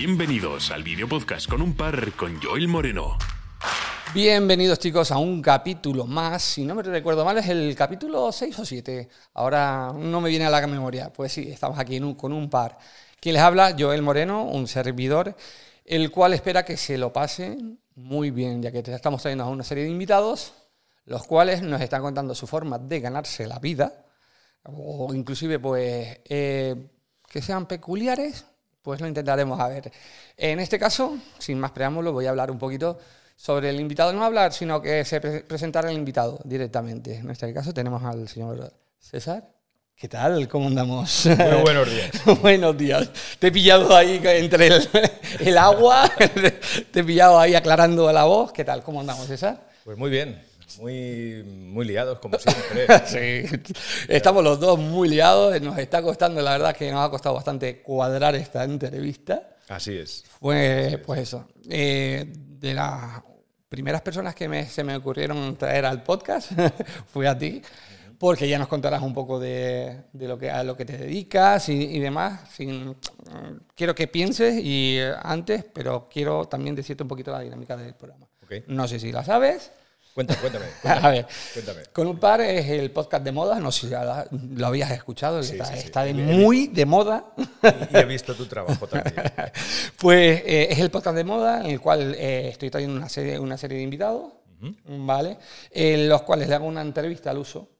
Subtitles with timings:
[0.00, 3.18] Bienvenidos al video podcast con un par con Joel Moreno.
[4.14, 8.60] Bienvenidos chicos a un capítulo más, si no me recuerdo mal es el capítulo 6
[8.60, 12.48] o 7, ahora no me viene a la memoria, pues sí, estamos aquí con un
[12.48, 12.78] par.
[13.18, 15.34] Quien les habla, Joel Moreno, un servidor,
[15.84, 19.64] el cual espera que se lo pasen muy bien, ya que estamos trayendo a una
[19.64, 20.54] serie de invitados,
[21.06, 24.06] los cuales nos están contando su forma de ganarse la vida,
[24.62, 26.86] o inclusive pues eh,
[27.28, 28.44] que sean peculiares,
[28.88, 29.92] pues lo intentaremos a ver.
[30.34, 32.98] En este caso, sin más preámbulos, voy a hablar un poquito
[33.36, 34.14] sobre el invitado.
[34.14, 37.16] No hablar, sino que se presentara el invitado directamente.
[37.16, 39.46] En este caso tenemos al señor César.
[39.94, 40.48] ¿Qué tal?
[40.48, 41.26] ¿Cómo andamos?
[41.26, 42.10] Muy buenos días.
[42.40, 43.10] buenos días.
[43.38, 44.68] Te he pillado ahí entre
[45.40, 46.10] el, agua,
[46.90, 48.52] te he pillado ahí aclarando la voz.
[48.52, 48.82] ¿Qué tal?
[48.82, 49.68] ¿Cómo andamos, César?
[49.84, 50.47] Pues muy bien.
[50.78, 52.86] Muy, muy liados, como siempre.
[53.06, 53.60] sí,
[54.08, 55.60] estamos los dos muy liados.
[55.60, 59.56] Nos está costando, la verdad, que nos ha costado bastante cuadrar esta entrevista.
[59.68, 60.24] Así es.
[60.40, 61.48] Fue, pues eso.
[61.68, 63.22] Eh, de las
[63.68, 66.52] primeras personas que se me ocurrieron traer al podcast,
[67.12, 67.62] fue a ti
[68.18, 71.98] porque ya nos contarás un poco de, lo que, a lo que te dedicas y,
[72.00, 72.50] demás.
[72.50, 72.96] Sin,
[73.74, 77.94] quiero que pienses y eh, antes, pero quiero también decirte un poquito la dinámica del
[77.94, 78.26] programa.
[78.66, 79.70] No sé si la sabes.
[80.18, 80.40] Cuéntame,
[80.82, 81.00] cuéntame.
[81.00, 81.28] a ver,
[81.92, 83.94] con un par es el podcast de moda, no sé si
[84.56, 87.24] lo habías escuchado, está, muy de moda.
[87.92, 89.14] Y, he visto tu trabajo también.
[89.96, 93.38] pues eh, es el podcast de moda en el cual eh, estoy trayendo una serie,
[93.38, 94.32] una serie de invitados,
[94.86, 95.38] ¿vale?
[95.70, 97.70] En los cuales le hago una entrevista al uso.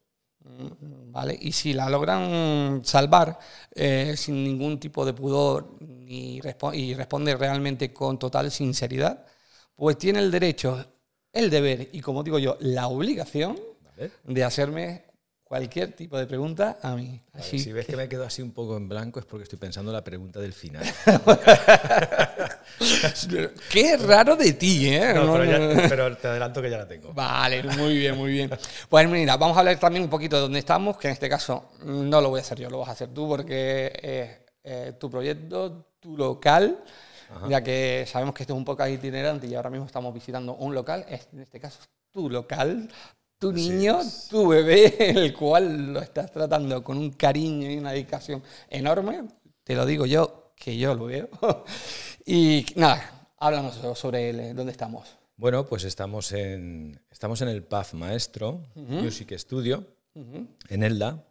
[0.41, 1.37] ¿Vale?
[1.41, 3.37] Y si la logran salvar
[3.75, 6.39] eh, sin ningún tipo de pudor y,
[6.73, 9.25] y responde realmente con total sinceridad,
[9.75, 10.98] pues tiene el derecho
[11.33, 13.59] el deber y, como digo yo, la obligación
[14.23, 15.03] de hacerme
[15.43, 17.21] cualquier tipo de pregunta a mí.
[17.41, 19.95] si ves que me quedo así un poco en blanco es porque estoy pensando en
[19.95, 20.83] la pregunta del final.
[23.71, 25.11] Qué raro de ti, ¿eh?
[25.89, 27.13] pero, te adelanto que ya la tengo.
[27.13, 28.51] Vale, muy bien, muy bien.
[28.87, 31.71] Pues mira, vamos a hablar también un poquito de dónde estamos, que en este caso
[31.83, 35.87] no lo voy a hacer yo, lo vas a hacer tú porque es tu proyecto,
[35.99, 36.83] tu local
[37.47, 40.73] ya que sabemos que esto es un poco itinerante y ahora mismo estamos visitando un
[40.73, 41.79] local, en este caso
[42.11, 42.89] tu local,
[43.37, 48.43] tu niño, tu bebé, el cual lo estás tratando con un cariño y una dedicación
[48.69, 49.23] enorme,
[49.63, 51.29] te lo digo yo, que yo lo veo.
[52.25, 55.19] y nada, háblanos sobre él, dónde estamos.
[55.37, 59.85] Bueno, pues estamos en, estamos en el PAF Maestro, Music Studio,
[60.67, 61.23] en Elda.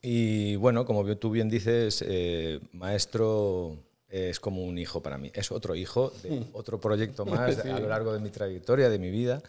[0.00, 3.78] Y bueno, como tú bien dices, eh, Maestro
[4.12, 5.30] es como un hijo para mí.
[5.34, 6.48] Es otro hijo de mm.
[6.52, 9.42] otro proyecto más a lo largo de mi trayectoria, de mi vida.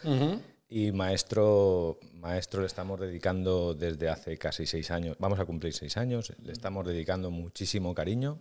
[0.70, 5.98] Y maestro, maestro le estamos dedicando desde hace casi seis años, vamos a cumplir seis
[5.98, 8.40] años, le estamos dedicando muchísimo cariño.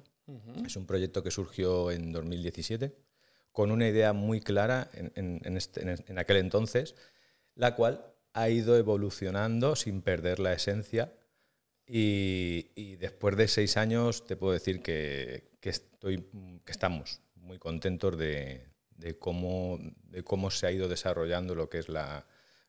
[0.65, 2.95] Es un proyecto que surgió en 2017
[3.51, 6.95] con una idea muy clara en, este, en aquel entonces,
[7.55, 11.13] la cual ha ido evolucionando sin perder la esencia
[11.87, 16.25] y, después de seis años te puedo decir que, estoy,
[16.65, 18.67] que estamos muy contentos de,
[19.19, 22.25] cómo, de cómo se ha ido desarrollando lo que es la,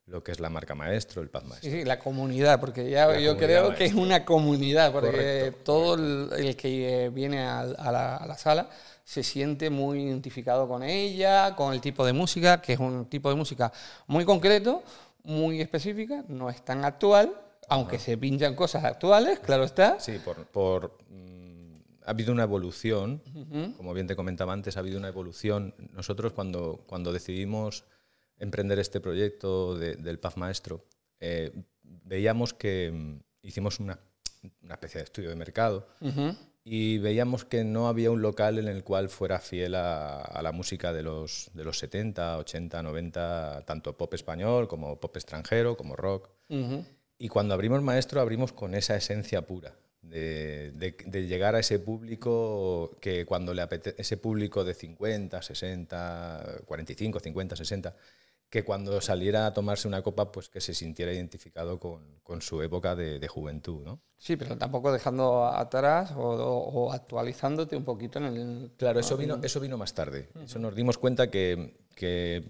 [0.05, 1.71] lo que es la marca maestro, el Paz Maestro.
[1.71, 7.09] Sí, la comunidad, porque ya yo creo que es una comunidad, porque todo el, que
[7.13, 8.69] viene a, la, a, la, sala
[9.03, 13.29] se siente muy identificado con ella, con el tipo de música, que es un tipo
[13.29, 13.71] de música
[14.07, 14.83] muy concreto,
[15.23, 17.33] muy específica, no es tan actual,
[17.73, 19.99] aunque se pinchan cosas actuales, claro está.
[19.99, 20.19] Sí,
[20.51, 21.75] por, mm,
[22.05, 23.21] ha habido una evolución,
[23.77, 25.73] como bien te comentaba antes, ha habido una evolución.
[25.91, 27.85] Nosotros cuando, cuando decidimos
[28.37, 30.85] emprender este proyecto del Paz Maestro,
[31.19, 31.51] eh,
[31.81, 33.99] veíamos que mm, hicimos una,
[34.69, 35.87] especie de estudio de mercado
[36.63, 40.93] y veíamos que no había un local en el cual fuera fiel a, la música
[40.93, 46.29] de los, de los 70, 80, 90, tanto pop español como pop extranjero, como rock.
[47.23, 50.93] Y cuando abrimos Maestro, abrimos con esa esencia pura, de,
[51.25, 57.55] llegar a ese público que cuando le apetece, ese público de 50, 60, 45, 50,
[57.55, 57.95] 60,
[58.49, 62.93] que cuando saliera a tomarse una copa, pues que se sintiera identificado con, su época
[62.93, 64.01] de, juventud, ¿no?
[64.17, 68.71] Sí, pero tampoco dejando atrás o, actualizándote un poquito en el...
[68.75, 70.27] Claro, eso vino, eso vino más tarde.
[70.43, 72.43] Eso nos dimos cuenta que, que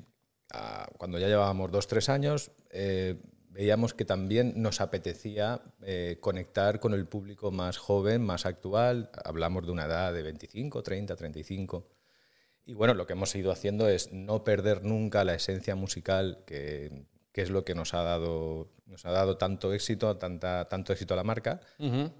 [0.51, 3.21] ah, cuando ya llevábamos dos, tres años, eh,
[3.53, 9.11] veíamos que también nos apetecía eh, conectar con el público más joven, más actual.
[9.23, 11.87] Hablamos de una edad de 25, 30, 35.
[12.65, 17.05] Y bueno, lo que hemos ido haciendo es no perder nunca la esencia musical, que,
[17.33, 21.17] es lo que nos ha dado, nos ha dado tanto éxito, tanta, tanto éxito a
[21.17, 21.59] la marca,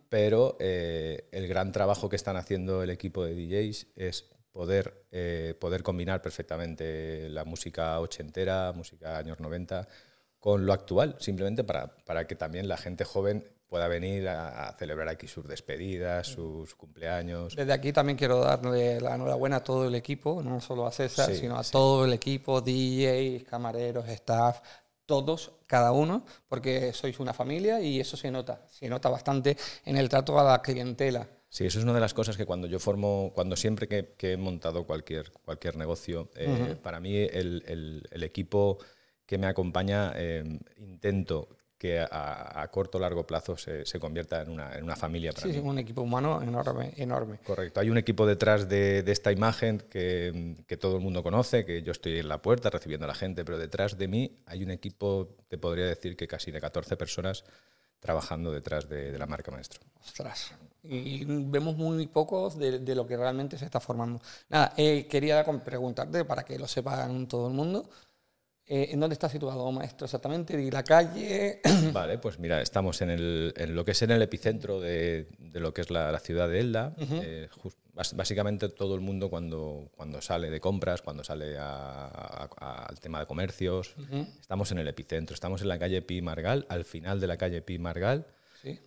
[0.10, 5.56] pero eh, el gran trabajo que están haciendo el equipo de DJs es poder, eh,
[5.60, 9.88] poder combinar perfectamente la música ochentera, música años 90,
[10.44, 15.08] con lo actual, simplemente para, para que también la gente joven pueda venir a, celebrar
[15.08, 17.56] aquí sus despedidas, sus cumpleaños.
[17.56, 21.34] Desde aquí también quiero darle la enhorabuena a todo el equipo, no solo a César,
[21.34, 24.60] sino a todo el equipo, DJs, camareros, staff,
[25.06, 29.56] todos, cada uno, porque sois una familia y eso se nota, se nota bastante
[29.86, 31.26] en el trato a la clientela.
[31.48, 34.36] Sí, eso es una de las cosas que cuando yo formo, cuando siempre que, he
[34.36, 38.80] montado cualquier, cualquier negocio, eh, para mí el, el, equipo
[39.26, 40.44] que me acompaña eh,
[40.78, 41.50] intento
[41.84, 45.52] que a, corto o largo plazo se, se convierta en una, en una familia para
[45.52, 47.40] sí, un equipo humano enorme, enorme.
[47.44, 47.82] Correcto.
[47.82, 51.82] Hay un equipo detrás de, de esta imagen que, que, todo el mundo conoce, que
[51.82, 54.72] yo estoy en la puerta recibiendo a la gente, pero detrás de mí hay un
[54.72, 57.44] equipo, te podría decir que casi de 14 personas
[58.00, 59.82] trabajando detrás de, de la marca Maestro.
[60.02, 60.54] Ostras.
[60.84, 64.22] Y vemos muy pocos de, de lo que realmente se está formando.
[64.48, 67.90] Nada, eh, quería preguntarte, para que lo sepan todo el mundo,
[68.66, 70.62] eh, ¿En dónde está situado, maestro, exactamente?
[70.62, 71.60] ¿Y la calle?
[71.92, 75.60] Vale, pues mira, estamos en, el, en lo que es en el epicentro de, de
[75.60, 76.96] lo que es la, ciudad de Elda.
[76.98, 77.50] Eh,
[78.16, 83.96] básicamente todo el mundo cuando, cuando sale de compras, cuando sale al tema de comercios,
[84.40, 85.34] estamos en el epicentro.
[85.34, 88.26] Estamos en la calle Pi Margal, al final de la calle Pi Margal,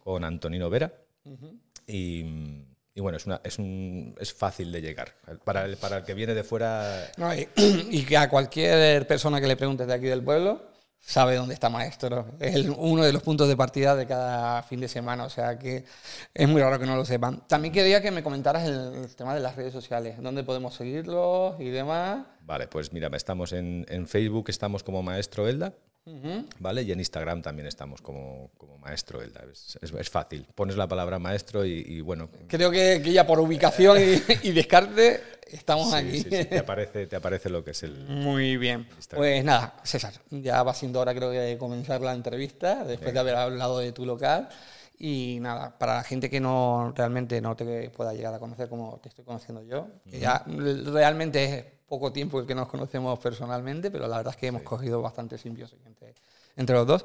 [0.02, 0.90] con Antonino Vera.
[1.86, 2.24] Y
[2.96, 5.12] y bueno, es, una, es, un, es fácil de llegar.
[5.44, 7.12] Para el, para el que viene de fuera...
[7.90, 10.62] y, que a cualquier persona que le pregunte de aquí del pueblo
[10.98, 12.26] sabe dónde está Maestro.
[12.40, 15.84] Es uno de los puntos de partida de cada fin de semana, o sea que
[16.32, 17.46] es muy raro que no lo sepan.
[17.46, 21.68] También quería que me comentaras el, tema de las redes sociales, dónde podemos seguirlos y
[21.68, 22.24] demás.
[22.40, 25.74] Vale, pues mira, estamos en, en Facebook, estamos como Maestro Elda.
[26.60, 26.82] ¿Vale?
[26.82, 29.20] Y en Instagram también estamos como, como maestro.
[29.22, 30.46] Es, es, fácil.
[30.54, 32.28] Pones la palabra maestro y, bueno.
[32.46, 33.98] Creo que, ya por ubicación
[34.42, 35.20] y, descarte
[35.50, 36.22] estamos aquí.
[36.22, 37.96] te, aparece, te aparece lo que es el.
[38.06, 38.86] Muy bien.
[39.10, 43.20] Pues nada, César, ya va siendo hora, creo que, de comenzar la entrevista, después de
[43.20, 44.48] haber hablado de tu local.
[44.98, 48.98] Y nada, para la gente que no realmente no te pueda llegar a conocer como
[49.02, 54.06] te estoy conociendo yo, que ya realmente es poco tiempo que nos conocemos personalmente, pero
[54.08, 55.78] la verdad es que hemos cogido bastante simbiosis
[56.56, 57.04] entre, los dos.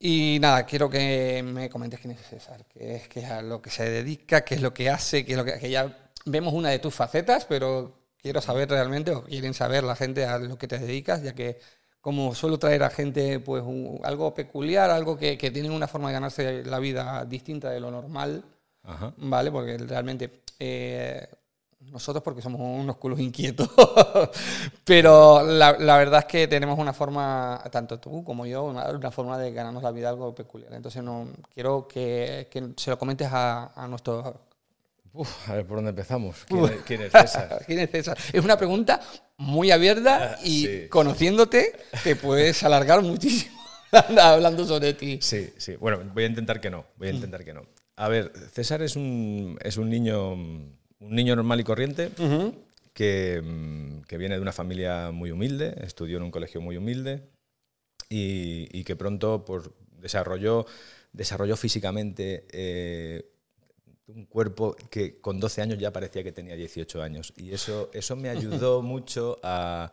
[0.00, 3.70] Y nada, quiero que me comentes quién es César, qué es, qué a lo que
[3.70, 6.70] se dedica, qué es lo que hace, qué es lo que, que ya vemos una
[6.70, 10.68] de tus facetas, pero quiero saber realmente, o quieren saber la gente a lo que
[10.68, 11.58] te dedicas, ya que
[12.00, 13.62] como suelo traer a gente pues
[14.04, 17.90] algo peculiar, algo que, que tienen una forma de ganarse la vida distinta de lo
[17.90, 18.44] normal,
[19.16, 19.50] ¿vale?
[19.50, 21.28] Porque realmente eh,
[21.90, 23.68] nosotros porque somos unos culos inquietos,
[24.84, 29.52] pero la, verdad es que tenemos una forma, tanto tú como yo, una, forma de
[29.52, 30.72] ganarnos la vida algo peculiar.
[30.74, 34.26] Entonces no quiero que, se lo comentes a, a nuestros...
[35.46, 36.44] a ver, ¿por dónde empezamos?
[36.86, 37.62] ¿Quién, es, César?
[37.66, 38.18] ¿Quién es César?
[38.32, 39.00] Es una pregunta
[39.36, 43.58] muy abierta ah, y conociéndote te puedes alargar muchísimo
[44.20, 45.18] hablando sobre ti.
[45.22, 45.76] Sí, sí.
[45.76, 46.84] Bueno, voy a intentar que no.
[46.96, 47.62] Voy a intentar que no.
[47.96, 50.36] A ver, César es un, es un niño
[51.00, 52.10] un niño normal y corriente
[52.92, 57.28] que, mm, que, viene de una familia muy humilde, estudió en un colegio muy humilde
[58.08, 60.66] y, que pronto pues, desarrolló,
[61.12, 63.30] desarrolló físicamente eh,
[64.06, 67.32] un cuerpo que con 12 años ya parecía que tenía 18 años.
[67.36, 69.92] Y eso, eso me ayudó mucho a,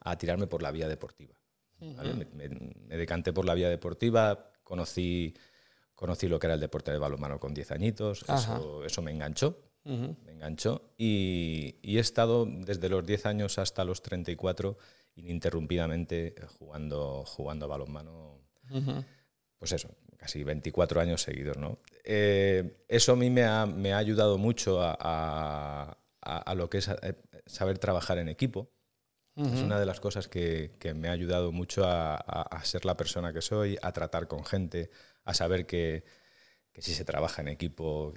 [0.00, 1.34] a, tirarme por la vía deportiva.
[1.80, 5.34] me, decanté por la vía deportiva, conocí,
[5.94, 9.73] conocí lo que era el deporte de balonmano con 10 añitos, eso, eso, me enganchó
[9.84, 14.78] me enganchó y, he estado desde los 10 años hasta los 34
[15.16, 18.40] ininterrumpidamente jugando, jugando a balonmano.
[19.58, 21.56] Pues eso, casi 24 años seguidos.
[21.56, 21.78] ¿no?
[22.04, 26.88] Eh, eso a mí me ha, me ha ayudado mucho a, a, lo que es
[26.88, 27.14] eh,
[27.46, 28.70] saber trabajar en equipo.
[29.36, 33.32] Es una de las cosas que, que me ha ayudado mucho a, ser la persona
[33.32, 34.90] que soy, a tratar con gente,
[35.24, 36.04] a saber que,
[36.74, 38.12] que si se trabaja en equipo,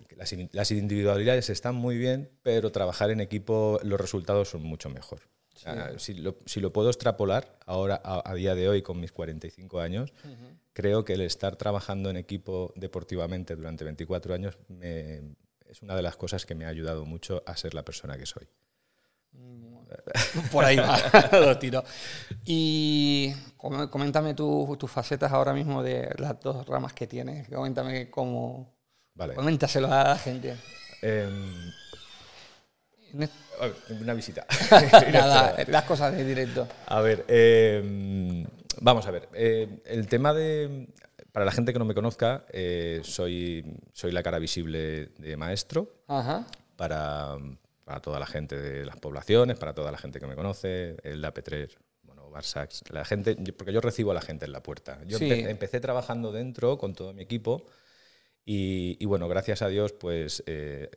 [0.51, 5.21] las, individualidades están muy bien, pero trabajar en equipo los resultados son mucho mejor.
[5.97, 10.11] si, lo, puedo extrapolar ahora, a, día de hoy, con mis 45 años,
[10.73, 16.17] creo que el estar trabajando en equipo deportivamente durante 24 años es una de las
[16.17, 18.47] cosas que me ha ayudado mucho a ser la persona que soy.
[20.51, 20.97] Por ahí va,
[21.31, 21.83] lo tiro.
[22.45, 27.47] Y coméntame tus facetas ahora mismo de las dos ramas que tienes.
[27.49, 28.75] Coméntame cómo.
[29.15, 29.33] Vale.
[29.33, 30.55] Coméntaselo a la gente.
[31.01, 31.71] Em,
[33.89, 34.45] una visita.
[35.11, 36.67] Nada, las cosas de directo.
[36.87, 38.45] A ver, em,
[38.81, 39.29] vamos a ver.
[39.33, 40.87] Eh, el tema de.
[41.31, 43.63] Para la gente que no me conozca, eh, soy,
[43.93, 46.01] soy la cara visible de maestro.
[46.75, 47.37] Para,
[47.87, 51.23] para toda la gente de las poblaciones, para toda la gente que me conoce, el
[51.23, 55.01] AP3, bueno, Barsax, la gente, porque yo recibo a la gente en la puerta.
[55.07, 55.29] Yo Sí.
[55.29, 57.65] empe- empecé trabajando dentro con todo mi equipo
[58.45, 60.89] y, y bueno, gracias a Dios, pues eh,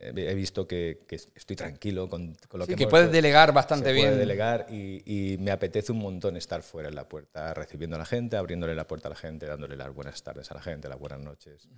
[0.00, 3.90] he visto que, que estoy tranquilo con, con lo Sí, que que puedes delegar bastante
[3.90, 4.18] se puede bien.
[4.18, 8.04] delegar y, y me apetece un montón estar fuera en la puerta, recibiendo a la
[8.04, 10.98] gente, abriéndole la puerta a la gente, dándole las buenas tardes a la gente, las
[10.98, 11.68] buenas noches,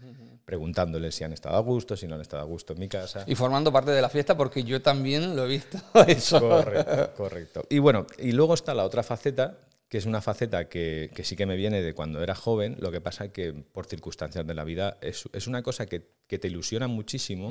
[0.45, 3.25] preguntándoles si han estado a gusto, si no han estado a gusto en mi casa.
[3.27, 5.79] Y formando parte de la fiesta, porque yo también lo he visto.
[6.07, 6.41] Eso.
[6.41, 7.65] Correcto, correcto.
[7.71, 9.59] Y bueno, y luego está la otra faceta,
[9.89, 12.91] que es una faceta que, que sí que me viene de cuando era joven, lo
[12.91, 16.49] que pasa que por circunstancias de la vida es, es una cosa que, que te
[16.49, 17.51] ilusiona muchísimo,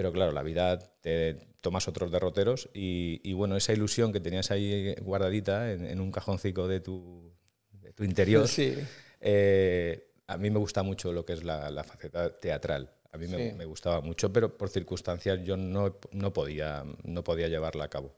[0.00, 4.50] pero claro, la vida te tomas otros derroteros y, y bueno, esa ilusión que tenías
[4.50, 7.34] ahí guardadita en, en un cajoncito de tu,
[7.70, 8.78] de tu interior, Sí.
[9.20, 12.90] eh, a mí me gusta mucho lo que es la, la faceta teatral.
[13.12, 13.54] A mí me, Sí.
[13.56, 18.16] me gustaba mucho, pero por circunstancias yo no, no, podía, no podía llevarla a cabo.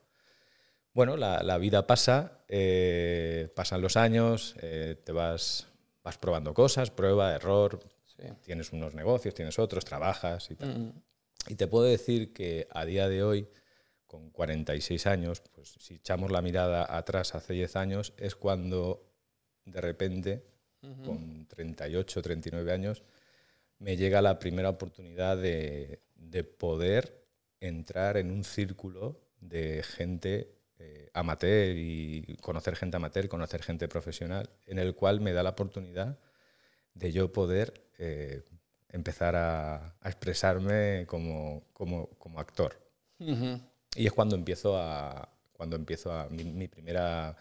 [0.94, 5.66] Bueno, la, la vida pasa, eh, pasan los años, eh, te vas,
[6.04, 8.28] vas probando cosas, prueba, error, Sí.
[8.44, 10.92] tienes unos negocios, tienes otros, trabajas y tal.
[11.48, 13.48] Y te puedo decir que a día de hoy,
[14.06, 19.08] con 46 años, pues si echamos la mirada atrás hace 10 años, es cuando
[19.64, 20.44] de repente,
[21.04, 23.02] con 38, 39 años,
[23.78, 27.24] me llega la primera oportunidad de, de poder
[27.60, 34.50] entrar en un círculo de gente eh, amateur y conocer gente amateur, conocer gente profesional,
[34.66, 36.18] en el cual me da la oportunidad
[36.94, 38.42] de yo poder eh,
[38.92, 42.78] empezar a, a expresarme como, como, como actor.
[43.96, 45.28] Y es cuando empiezo a.
[45.52, 46.28] Cuando empiezo a.
[46.28, 47.36] Mi, mi primera.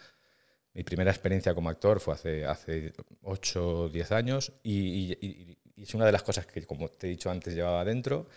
[0.73, 2.93] Mi primera experiencia como actor fue hace, hace
[3.23, 6.87] 8 o 10 años y, y- y- y es una de las cosas que, como
[6.87, 8.27] te he dicho antes, llevaba dentro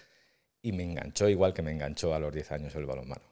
[0.61, 3.23] y me enganchó igual que me enganchó a los 10 años el balonmano.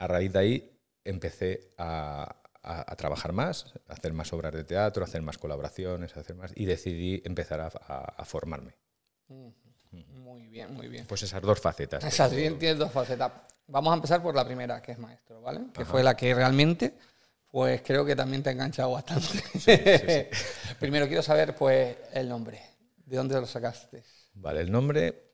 [0.00, 4.64] A raíz de ahí empecé a, a- a trabajar más, a hacer más obras de
[4.64, 8.76] teatro, a hacer más colaboraciones, a hacer más y decidí empezar a, formarme.
[9.28, 11.06] Muy bien, muy bien.
[11.06, 12.04] Pues esas dos facetas.
[12.04, 13.32] Esas sí tienes dos facetas.
[13.66, 15.60] Vamos a empezar por la primera, que es maestro, ¿vale?
[15.72, 16.94] Que fue la que realmente,
[17.50, 19.42] pues creo que también te ha enganchado bastante.
[20.80, 22.60] Primero quiero saber, pues, el nombre.
[23.04, 24.02] ¿De dónde lo sacaste?
[24.34, 25.31] Vale, el nombre,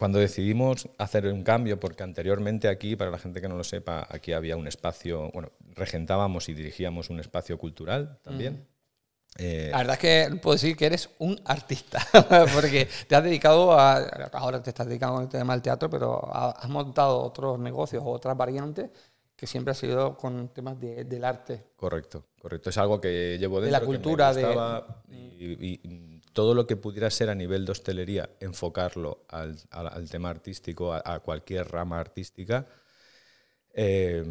[0.00, 4.06] cuando decidimos hacer un cambio, porque anteriormente aquí, para la gente que no lo sepa,
[4.10, 8.66] aquí había un espacio, bueno, regentábamos y dirigíamos un espacio cultural también.
[9.38, 12.00] Eh, La verdad es que puedo decir que eres un artista,
[12.54, 13.98] porque te has dedicado a,
[14.32, 18.10] ahora te estás dedicando el tema del teatro, pero ha- has montado otros negocios o
[18.10, 18.90] otras variantes
[19.36, 21.62] que siempre ha sido con temas de- del arte.
[21.76, 22.70] Correcto, correcto.
[22.70, 23.72] Es algo que llevo De dentro.
[23.72, 27.64] la que me cultura, de- gustaba y, y todo lo que pudiera ser a nivel
[27.66, 32.66] de hostelería, enfocarlo al, al- al tema artístico, a, a cualquier rama artística,
[33.72, 34.24] eh,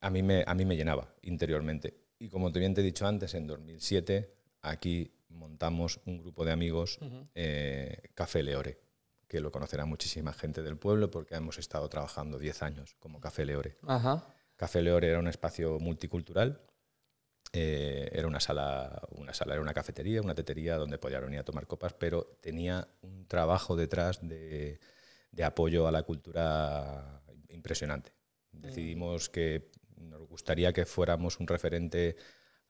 [0.00, 1.94] a, mí me, a mí me llenaba interiormente.
[2.18, 6.52] Y como te bien te he dicho antes, en 2007 aquí montamos un grupo de
[6.52, 6.98] amigos,
[7.34, 8.78] eh, Café Leore,
[9.26, 13.44] que lo conocerá muchísima gente del pueblo porque hemos estado trabajando 10 años como Café
[13.46, 13.76] Leore.
[13.86, 14.26] Ajá.
[14.56, 16.60] Café Leore era un espacio multicultural.
[17.52, 21.44] Eh, era una sala, una sala, era una cafetería, una tetería donde podían venir a
[21.44, 24.78] tomar copas, pero tenía un trabajo detrás de,
[25.32, 28.12] de apoyo a la cultura impresionante.
[28.52, 32.16] Decidimos que nos gustaría que fuéramos un referente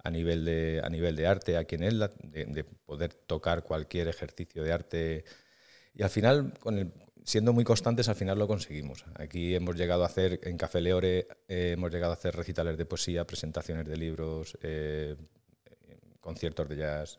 [0.02, 4.08] a nivel de, a nivel de arte aquí en Elda, de, de poder tocar cualquier
[4.08, 5.24] ejercicio de arte.
[5.94, 6.92] Y al final, con el-
[7.24, 9.04] siendo muy constantes, al final lo conseguimos.
[9.14, 12.86] Aquí hemos llegado a hacer, en Café Leore, eh, hemos llegado a hacer recitales de
[12.86, 15.16] poesía, presentaciones de libros, eh,
[16.20, 17.18] conciertos de jazz,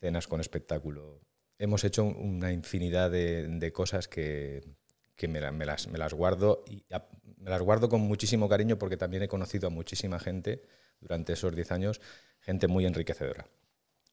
[0.00, 1.20] cenas con espectáculo.
[1.58, 4.62] Hemos hecho una infinidad de, de cosas que,
[5.16, 8.48] que me, la- me las, me las guardo y a- me las guardo con muchísimo
[8.48, 10.62] cariño porque también he conocido a muchísima gente
[11.00, 12.00] durante esos 10 años,
[12.40, 13.46] gente muy enriquecedora.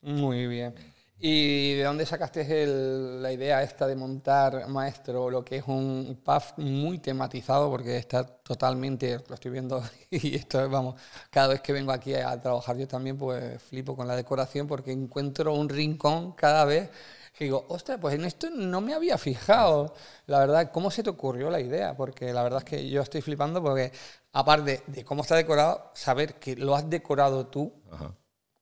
[0.02, 0.74] Muy bien.
[1.20, 6.22] ¿Y de dónde sacaste el- la idea esta de montar, maestro, lo que es un
[6.24, 7.70] pub muy tematizado?
[7.72, 9.82] Porque está totalmente, lo estoy viendo,
[10.12, 10.96] y esto es, vamos,
[11.32, 14.92] cada vez que vengo aquí a trabajar yo también, pues flipo con la decoración porque
[14.92, 16.90] encuentro un rincón cada vez
[17.34, 19.94] que digo, ostras, pues en esto no me había fijado.
[20.26, 21.96] La verdad, ¿cómo se te ocurrió la idea?
[21.96, 23.92] Porque la verdad es que yo estoy flipando porque,
[24.34, 27.72] aparte de cómo está decorado, saber que lo has decorado tú.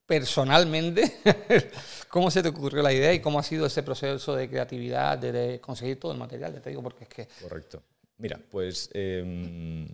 [0.05, 1.17] Personalmente,
[2.09, 5.31] ¿cómo se te ocurrió la idea y cómo ha sido ese proceso de creatividad, de,
[5.31, 6.53] de conseguir todo el material?
[6.53, 7.27] Ya te digo, porque es que...
[7.41, 7.83] Correcto.
[8.17, 9.87] Mira, pues, em,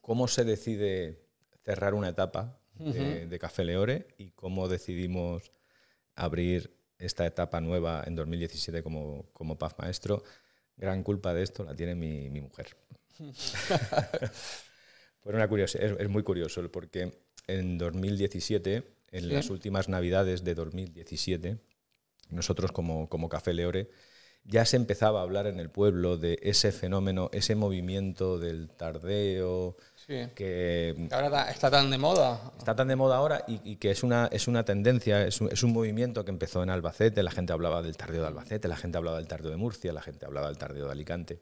[0.00, 1.22] ¿cómo se decide
[1.64, 5.52] cerrar una etapa de, de Café Leore y cómo decidimos
[6.14, 10.22] abrir esta etapa nueva en 2017 como, como PAF Maestro?
[10.76, 12.76] gran culpa de esto la tiene mi, mi mujer.
[15.20, 18.82] Por una curiosidad, es, es muy curioso porque en 2017,
[19.16, 19.30] en Sí.
[19.30, 21.58] las últimas navidades de 2017,
[22.30, 23.88] nosotros como, como Café Leore,
[24.48, 29.76] ya se empezaba a hablar en el pueblo de ese fenómeno, ese movimiento del tardeo,
[30.06, 30.28] Sí.
[30.36, 32.52] que Ahora está tan de moda.
[32.56, 35.50] está tan de moda ahora y, y que es una, es una tendencia, es un,
[35.50, 38.76] es un movimiento que empezó en Albacete, la gente hablaba del tardeo de Albacete, la
[38.76, 41.40] gente hablaba del tardeo de Murcia, la gente hablaba del tardeo de Alicante.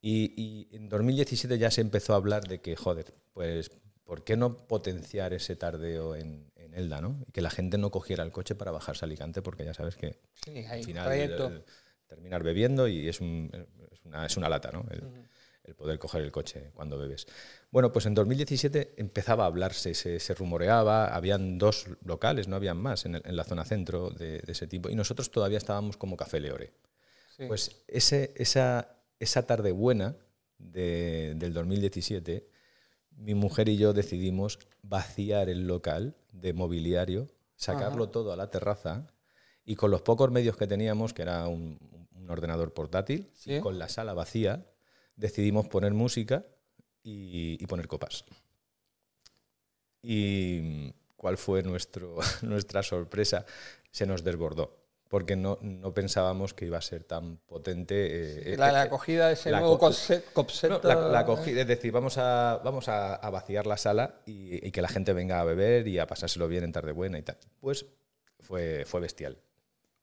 [0.00, 3.72] Y, y en 2017 ya se empezó a hablar de que, joder, pues,
[4.04, 7.20] ¿por qué no potenciar ese tardeo en, en Elda, ¿no?
[7.26, 9.96] Y que la gente no cogiera el coche para bajarse a Alicante, porque ya sabes
[9.96, 11.64] que Sí, al final el-
[12.06, 13.50] terminar bebiendo y es, un-
[13.92, 14.86] es una, es una lata, ¿no?
[14.90, 15.02] El,
[15.64, 17.26] el poder coger el coche cuando bebes.
[17.70, 22.78] Bueno, pues en 2017 empezaba a hablarse, se, se rumoreaba, habían dos locales, no habían
[22.78, 26.40] más en, la zona centro de, de ese tipo, y nosotros todavía estábamos como Café
[26.40, 26.72] Leore.
[27.36, 27.44] Sí.
[27.46, 30.16] Pues ese, esa, esa tarde buena
[30.56, 32.48] de- del 2017,
[33.18, 39.06] mi mujer y yo decidimos vaciar el local de mobiliario, sacarlo todo a la terraza
[39.64, 41.78] y con los pocos medios que teníamos, que era un,
[42.12, 43.54] un ordenador portátil, Sí.
[43.56, 44.66] y con la sala vacía,
[45.16, 46.46] decidimos poner música
[47.02, 48.24] y, y poner copas.
[50.02, 53.44] ¿Y cuál fue nuestro, nuestra sorpresa?
[53.90, 54.77] Se nos desbordó,
[55.08, 58.52] porque no, no pensábamos que iba a ser tan potente.
[58.52, 60.80] eh, la, eh, la eh, acogida de ese la nuevo co- conce- concepto.
[60.82, 64.66] no, la, la acogida, es decir, vamos a, vamos a, a vaciar la sala y,
[64.66, 67.22] y que la gente venga a beber y a pasárselo bien en tarde buena y
[67.22, 67.38] tal.
[67.60, 67.86] Pues
[68.40, 69.38] fue, fue bestial.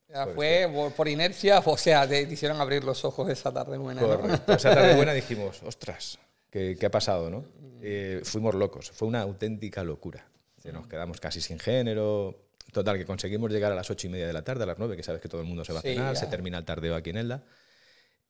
[0.08, 3.78] Ya fue por- por inercia, o sea, te, te hicieron abrir los ojos esa tarde
[3.78, 4.02] buena.
[4.02, 4.34] ¿no?
[4.54, 6.18] Esa tarde buena dijimos, ostras,
[6.50, 7.30] ¿qué, qué ha pasado?
[7.30, 7.46] ¿no?
[7.82, 10.26] Eh, fuimos locos, fue una auténtica locura.
[10.74, 12.45] Nos quedamos casi sin género.
[12.76, 14.98] Total, que conseguimos llegar a las ocho y media de la tarde, a las nueve,
[14.98, 16.20] que sabes que todo el mundo se va a Sí, cenar, ya.
[16.20, 17.46] se termina el tardeo aquí en Elda.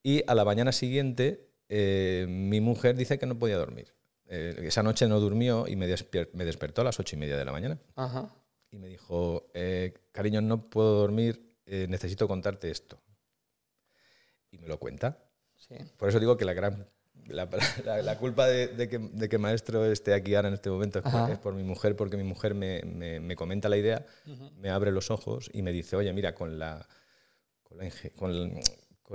[0.04, 3.96] Y a la mañana siguiente, eh, mi mujer dice que no podía dormir.
[4.28, 5.88] Eh, esa noche no durmió y me,
[6.34, 8.32] me despertó a las ocho y media de la mañana Ajá.
[8.70, 13.02] y me dijo, eh, cariño, no puedo dormir, necesito contarte esto.
[14.52, 15.18] Y me lo cuenta.
[15.58, 15.74] Sí.
[15.98, 16.88] Por eso digo que la gran
[17.28, 17.48] la,
[17.86, 21.00] la- la culpa de, de que, de que Maestro esté aquí ahora en este momento
[21.00, 24.06] es por, es por mi mujer, porque mi mujer me, me- me comenta la idea,
[24.58, 26.88] me abre los ojos y me dice, oye, mira, con la,
[27.64, 28.46] con, la inge- con lo,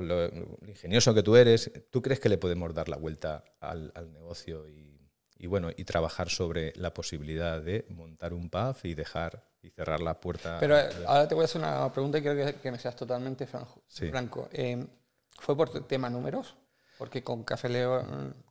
[0.06, 0.28] lo
[0.66, 4.68] ingenioso que tú eres, ¿tú crees que le podemos dar la vuelta al, al negocio
[4.68, 5.00] y,
[5.36, 10.00] y, bueno, y trabajar sobre la posibilidad de montar un pub y dejar y cerrar
[10.00, 10.58] la puerta?
[10.60, 13.48] Pero ahora te voy a hacer una pregunta y quiero que, que me seas totalmente.
[13.88, 14.08] Sí.
[14.10, 14.48] franco.
[14.52, 14.86] Eh,
[15.38, 16.54] ¿Fue por tema números?
[17.00, 18.02] Porque con Café Leo.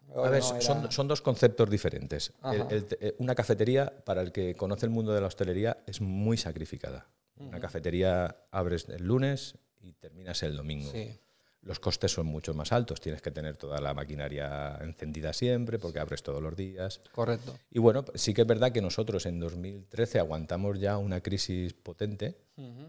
[0.09, 2.33] Leo A ver, no son- era- son, son dos conceptos diferentes.
[2.43, 6.01] El- el eh, una cafetería, para el que conoce el mundo de la hostelería, es
[6.01, 7.07] muy sacrificada.
[7.37, 10.91] Una cafetería abres el lunes y terminas el domingo.
[10.91, 11.17] Sí.
[11.61, 15.99] Los costes son mucho más altos, tienes que tener toda la maquinaria encendida siempre porque
[15.99, 17.01] abres todos los días.
[17.11, 17.55] Correcto.
[17.69, 22.35] Y bueno, sí que es verdad que nosotros en 2013 aguantamos ya una crisis potente,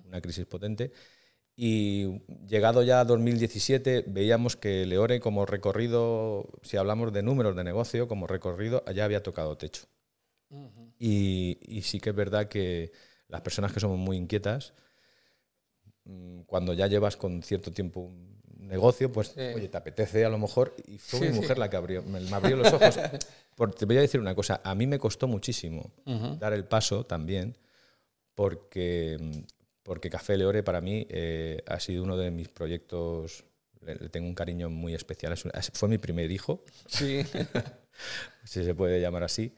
[0.07, 0.91] una crisis potente,
[1.57, 7.65] y llegado ya a 2017 veíamos que Leore como recorrido, si hablamos de números de
[7.65, 9.87] negocio, como recorrido ya había tocado techo.
[10.99, 12.93] y, y sí que es verdad que
[13.29, 14.73] las personas que somos muy inquietas,
[16.05, 19.41] mm, cuando ya llevas con cierto tiempo un negocio, pues Sí.
[19.55, 21.41] oye, te apetece a lo mejor, y fue Sí, mi sí.
[21.41, 22.99] mujer la que abrió, me, me abrió los ojos.
[23.57, 25.91] Por- te voy a decir una cosa, a mí me costó muchísimo
[26.39, 27.57] dar el paso también,
[28.35, 29.19] porque,
[29.91, 33.43] porque Café Leore para mí eh, ha sido uno de mis proyectos,
[33.85, 37.23] le, le tengo un cariño muy especial, es un- fue mi primer hijo, Sí.
[38.45, 39.53] si se puede llamar así,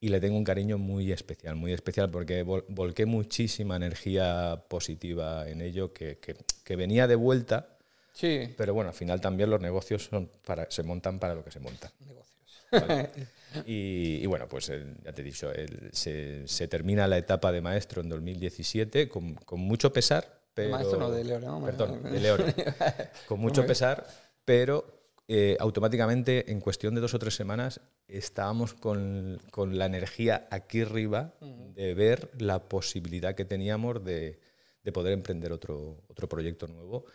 [0.00, 5.46] y le tengo un cariño muy especial, muy especial porque vol- volqué muchísima energía positiva
[5.50, 7.76] en ello que, que- que venía de vuelta,
[8.14, 8.54] sí.
[8.56, 11.60] pero bueno, al final también los negocios son para, se montan para lo que se
[11.60, 11.90] montan.
[12.00, 12.58] Negocios.
[12.72, 13.10] ¿vale?
[13.66, 17.52] Y, y bueno, pues el- ya te he dicho, el- se, se termina la etapa
[17.52, 20.42] de maestro en 2017 con, con mucho pesar.
[20.54, 21.64] Pero, maestro no, de Leore, ¿no?
[21.64, 22.54] Perdón, de Leore.
[23.26, 24.06] Con mucho pesar,
[24.44, 24.84] pero
[25.26, 30.82] eh, automáticamente en cuestión de dos o tres semanas estábamos con, con la energía aquí
[30.82, 31.34] arriba
[31.74, 34.38] de ver la posibilidad que teníamos de,
[34.84, 37.06] de poder emprender otro, otro proyecto nuevo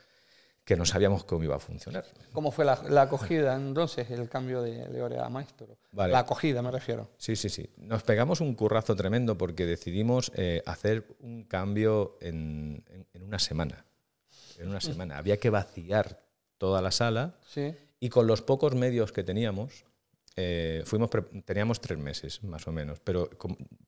[0.70, 2.06] que no sabíamos cómo iba a funcionar.
[2.32, 5.80] ¿Cómo fue la, la acogida entonces, el cambio de Leore a Maestro?
[5.92, 6.14] Vale.
[6.14, 7.10] La acogida, me refiero.
[7.18, 7.68] Sí, sí, sí.
[7.78, 13.40] Nos pegamos un currazo tremendo porque decidimos eh, hacer un cambio en, en- en una
[13.40, 13.84] semana.
[14.60, 15.18] En una semana.
[15.18, 16.22] Había que vaciar
[16.60, 17.74] toda la sala Sí.
[18.00, 19.86] y con los pocos medios que teníamos,
[20.36, 21.10] eh, fuimos
[21.46, 23.28] teníamos tres meses más o menos, pero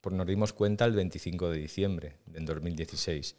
[0.10, 3.36] nos dimos cuenta el 25 de diciembre del 2016.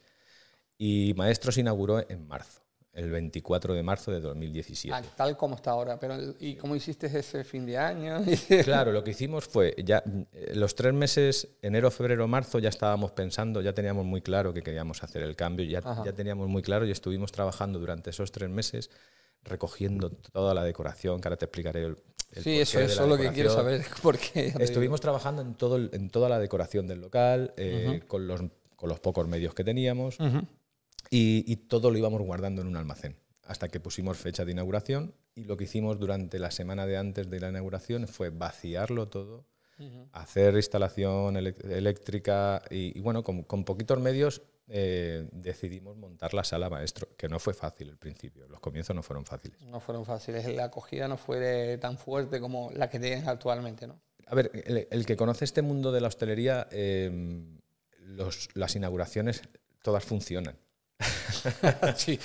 [0.79, 2.62] Y Maestro se inauguró en marzo.
[2.93, 4.95] El 24 de marzo de 2017.
[4.95, 5.99] Ah, tal como está ahora.
[5.99, 8.23] Pero, ¿Y cómo hiciste ese fin de año?
[8.65, 10.03] claro, lo que hicimos fue, ya
[10.33, 14.63] eh, los tres meses, enero, febrero, marzo, ya estábamos pensando, ya teníamos muy claro que
[14.63, 18.51] queríamos hacer el cambio, ya, ya teníamos muy claro y estuvimos trabajando durante esos tres
[18.51, 18.91] meses
[19.45, 21.97] recogiendo toda la decoración, que ahora te explicaré el,
[22.37, 23.85] sí, eso es lo que quiero saber.
[24.03, 28.41] Porque Estuvimos trabajando en, todo, en toda la decoración del local, eh, con, los,
[28.77, 30.19] con los pocos medios que teníamos,
[31.15, 35.45] y, todo lo íbamos guardando en un almacén, hasta que pusimos fecha de inauguración, y
[35.45, 39.45] lo que hicimos durante la semana de antes de la inauguración fue vaciarlo todo,
[40.13, 47.09] hacer instalación eléctrica, y, bueno, con, con poquitos medios eh, decidimos montar la sala maestro,
[47.15, 49.61] que no fue fácil al principio, los comienzos no fueron fáciles.
[49.61, 54.01] No fueron fáciles, la acogida no fue tan fuerte como la que tienes actualmente, ¿no?
[54.29, 57.59] A ver, el, que conoce este mundo de la hostelería, em,
[58.55, 59.43] las inauguraciones
[59.83, 60.57] todas funcionan.
[61.97, 62.19] sí,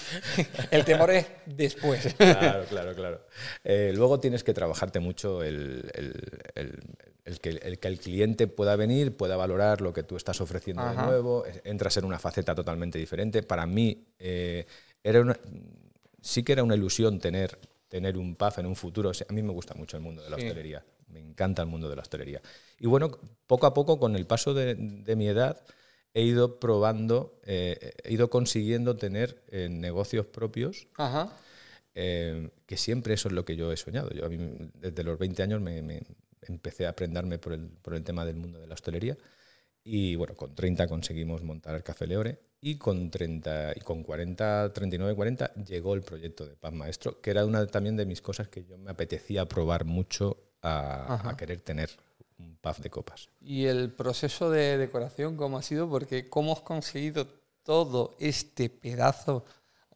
[0.72, 2.14] el temor es después.
[2.16, 3.22] claro, claro, claro.
[3.64, 5.90] Eh, luego tienes que trabajarte mucho el,
[7.26, 10.88] el que, el que, el cliente pueda venir, pueda valorar lo que tú estás ofreciendo
[10.88, 13.44] de nuevo, entras en una faceta totalmente diferente.
[13.44, 14.66] Para mí eh,
[15.04, 15.38] era
[16.22, 19.12] sí que era una ilusión tener, tener un pub en un futuro.
[19.12, 21.96] a mí me gusta mucho el mundo de la hostelería, me encanta el mundo de
[21.96, 22.42] la hostelería.
[22.80, 23.12] Y bueno,
[23.46, 25.62] poco a poco, con el paso de, mi edad,
[26.18, 30.88] he ido probando, eh, he ido consiguiendo tener eh, negocios propios.
[31.94, 34.10] que siempre eso es lo que yo he soñado.
[34.10, 34.28] Yo
[34.74, 36.02] desde los 20 años me,
[36.42, 39.16] empecé a aprenderme por el, por el tema del mundo de la hostelería.
[39.84, 44.74] Y bueno, con 30 conseguimos montar el Café Leore y con, 30, y con 40,
[44.74, 48.48] 39, 40 llegó el proyecto de Paz Maestro, que era una también de mis cosas
[48.48, 51.92] que yo me apetecía probar mucho a, querer tener
[52.40, 53.30] un pub de copas.
[53.42, 55.90] ¿Y el proceso de decoración cómo ha sido?
[55.90, 57.28] Porque ¿cómo has conseguido
[57.64, 59.44] todo este pedazo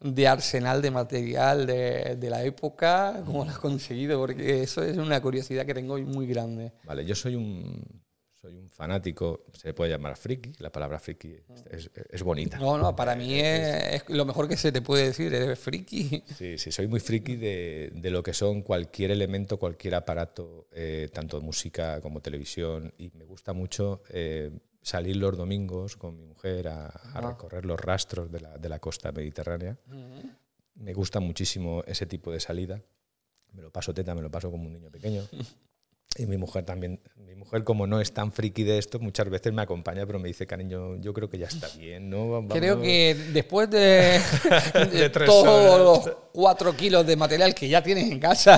[0.01, 4.97] de arsenal de material de, de, la época, cómo lo has conseguido, porque eso es
[4.97, 6.73] una curiosidad que tengo muy grande.
[6.83, 8.00] Vale, yo soy un,
[8.41, 11.35] soy un fanático, se puede llamar friki, la palabra friki
[11.69, 12.57] es, es, bonita.
[12.57, 16.23] No, no, para mí es, lo mejor que se te puede decir, eres friki.
[16.35, 21.09] Sí, sí, soy muy friki de, de lo que son cualquier elemento, cualquier aparato, eh,
[21.13, 24.49] tanto música como televisión, y me gusta mucho eh,
[24.81, 29.11] salir los domingos con mi mujer a, recorrer los rastros de la, de la costa
[29.11, 29.77] mediterránea.
[30.73, 32.81] Me gusta muchísimo ese tipo de salida.
[33.51, 35.21] Me lo paso teta, me lo paso como un niño pequeño.
[36.17, 39.53] Y mi mujer también, mi mujer como no es tan friki de esto, muchas veces
[39.53, 42.45] me acompaña, pero me dice, cariño, yo creo que ya está bien, ¿no?
[42.49, 44.19] Creo que después de,
[45.25, 48.55] todos los cuatro kilos de material que ya tienes en casa...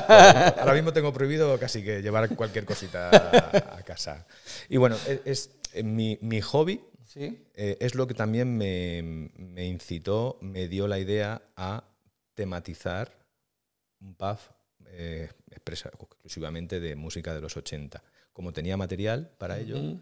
[0.59, 3.09] ahora mismo tengo prohibido casi que llevar cualquier cosita
[3.77, 4.25] a, casa.
[4.67, 6.81] Y bueno, es, eh, mi, mi, hobby
[7.15, 11.83] eh, es lo que también me, me incitó, me dio la idea a
[12.33, 13.11] tematizar
[14.01, 14.39] un pub
[14.95, 18.03] eh, exclusivamente de música de los 80.
[18.32, 19.99] Como tenía material para ello,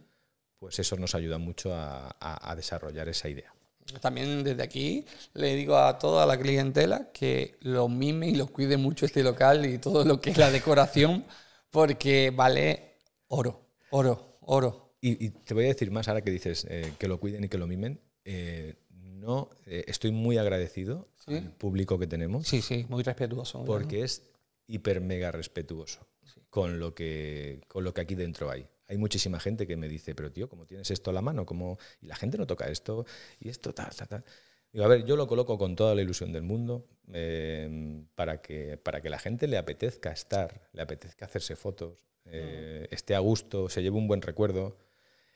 [0.58, 3.54] pues eso nos ayuda mucho a, desarrollar esa idea.
[4.00, 8.78] También desde aquí le digo a toda la clientela que lo mime y lo cuide
[8.78, 11.26] mucho este local y todo lo que es la decoración,
[11.72, 12.96] porque vale
[13.28, 14.96] oro, oro, oro.
[15.02, 17.58] Y, te voy a decir más ahora que dices eh, que lo cuiden y que
[17.58, 18.00] lo mimen.
[18.24, 22.48] Eh, no, estoy muy agradecido al público que tenemos.
[22.48, 23.66] Sí, sí, muy respetuoso.
[23.66, 24.31] Porque es
[24.68, 26.08] hiper mega respetuoso
[26.50, 28.68] con, lo que, con lo que aquí dentro hay.
[28.88, 31.46] Hay muchísima gente que me dice, pero tío, ¿cómo tienes esto a la mano?
[31.46, 31.78] ¿Cómo?
[32.02, 33.06] Y la gente no toca esto,
[33.40, 34.26] y esto, tal, tal, tal.
[34.72, 38.78] Digo, a ver, yo lo coloco con toda la ilusión del mundo em, para, que,
[38.78, 43.70] para que la gente le apetezca estar, le apetezca hacerse fotos, eh, esté a gusto,
[43.70, 44.78] se lleve un buen recuerdo.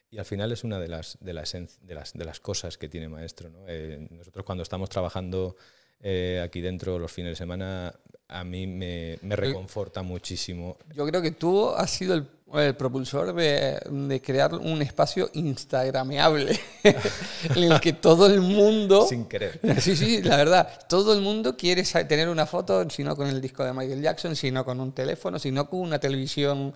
[0.10, 2.88] Y al final es una de las, de las, de las, de las cosas que
[2.88, 3.50] tiene Maestro.
[3.50, 3.66] ¿no?
[3.68, 5.58] Eh, nosotros cuando estamos trabajando
[6.02, 7.94] eh, aquí dentro los fines de semana,
[8.28, 10.78] a mí me, me reconforta muchísimo.
[10.96, 16.58] Yo creo que tú has sido el, propulsor de, de, crear un espacio instagrameable
[17.56, 19.06] en el que todo el mundo...
[19.08, 19.60] Sin querer.
[19.82, 20.70] Sí, sí, la verdad.
[20.88, 24.36] Todo el mundo quiere tener una foto, si no con el disco de Michael Jackson,
[24.36, 26.74] si no con un teléfono, si no con una televisión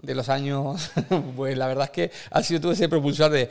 [0.00, 0.90] de los años...
[1.36, 3.48] Pues la verdad es que has sido tú ese propulsor de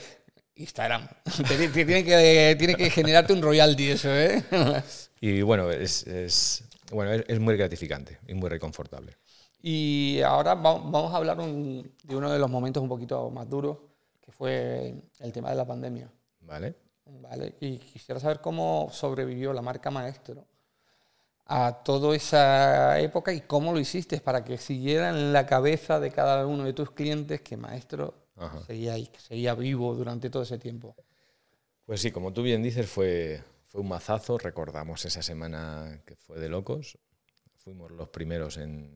[0.56, 1.08] Instagram.
[1.48, 1.72] tiene,
[2.04, 4.44] que, tiene que generarte un royalty eso, ¿eh?
[5.22, 9.18] Y bueno, es, bueno, es, muy gratificante y muy reconfortable.
[9.62, 13.78] Y ahora vamos a hablar de uno de los momentos un poquito más duros,
[14.22, 16.12] que fue el tema de la pandemia.
[16.42, 16.76] Vale.
[17.06, 17.56] Vale.
[17.60, 20.46] Y quisiera saber cómo sobrevivió la marca Maestro
[21.48, 26.12] a toda esa época y cómo lo hiciste para que siguiera en la cabeza de
[26.12, 28.25] cada uno de tus clientes que Maestro
[28.66, 30.96] seguía, ahí, seguía vivo durante todo ese tiempo.
[31.86, 36.40] Pues sí, como tú bien dices, fue, fue un mazazo, recordamos esa semana que fue
[36.40, 36.98] de locos.
[37.58, 38.90] Fuimos los primeros en,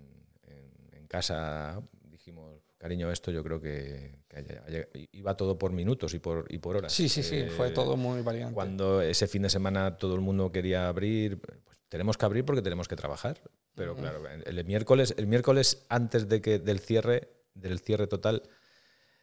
[0.43, 4.15] en- en casa, dijimos, cariño, esto yo creo que,
[5.12, 6.93] iba todo por minutos y por, y por horas.
[6.93, 8.54] Sí, sí, sí, fue Eh, todo muy variante.
[8.56, 12.62] Cuando ese fin de semana todo el mundo quería abrir, pues tenemos que abrir porque
[12.62, 13.39] tenemos que trabajar.
[13.75, 18.43] Pero claro, el, miércoles, el miércoles antes de que del cierre, del cierre total,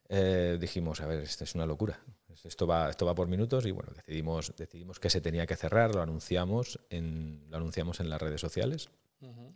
[0.08, 2.00] eh, dijimos, a ver, esto es una locura.
[2.44, 5.94] Esto va, esto va por minutos y bueno, decidimos, decidimos que se tenía que cerrar,
[5.94, 8.90] lo anunciamos en, lo anunciamos en las redes sociales.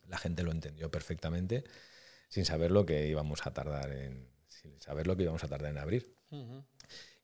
[0.08, 1.62] La gente lo entendió perfectamente,
[2.28, 5.70] sin saber lo que íbamos a tardar en, sin saber lo que íbamos a tardar
[5.70, 6.14] en abrir.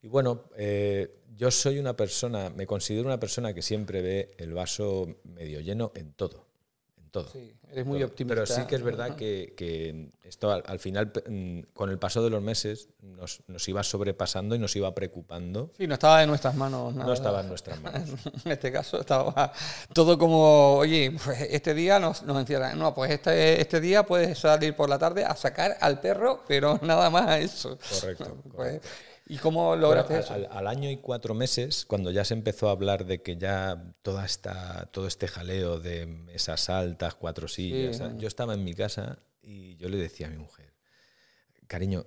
[0.03, 4.53] Y bueno, eh, yo soy una persona, me considero una persona que siempre ve el
[4.53, 6.46] vaso medio lleno en todo.
[7.07, 7.29] En todo.
[7.33, 8.35] Sí, eres muy Pero- optimista.
[8.35, 12.23] Pero sí que es verdad que, que esto al, al final, mm, con el paso
[12.23, 15.71] de los meses, nos, nos iba sobrepasando y nos iba preocupando.
[15.77, 17.07] Sí, no estaba en nuestras manos nada.
[17.07, 18.11] No estaba en nuestras manos.
[18.45, 19.53] En este caso estaba
[19.93, 22.79] todo como, oye, pues este día nos, nos encierran.
[22.79, 26.79] No, pues este, este día puedes salir por la tarde a sacar al perro, pero
[26.83, 27.79] nada más eso.
[28.01, 28.89] Correcto, Pues, correcto.
[29.29, 30.35] ¿Y cómo Bueno, lograste al, eso?
[30.35, 33.93] al- al año y cuatro meses, cuando ya se empezó a hablar de que ya
[34.03, 38.05] toda esta, todo este jaleo de mesas altas, cuatro sillas, Sí.
[38.19, 40.73] yo estaba en mi casa y yo le decía a mi mujer,
[41.67, 42.07] cariño,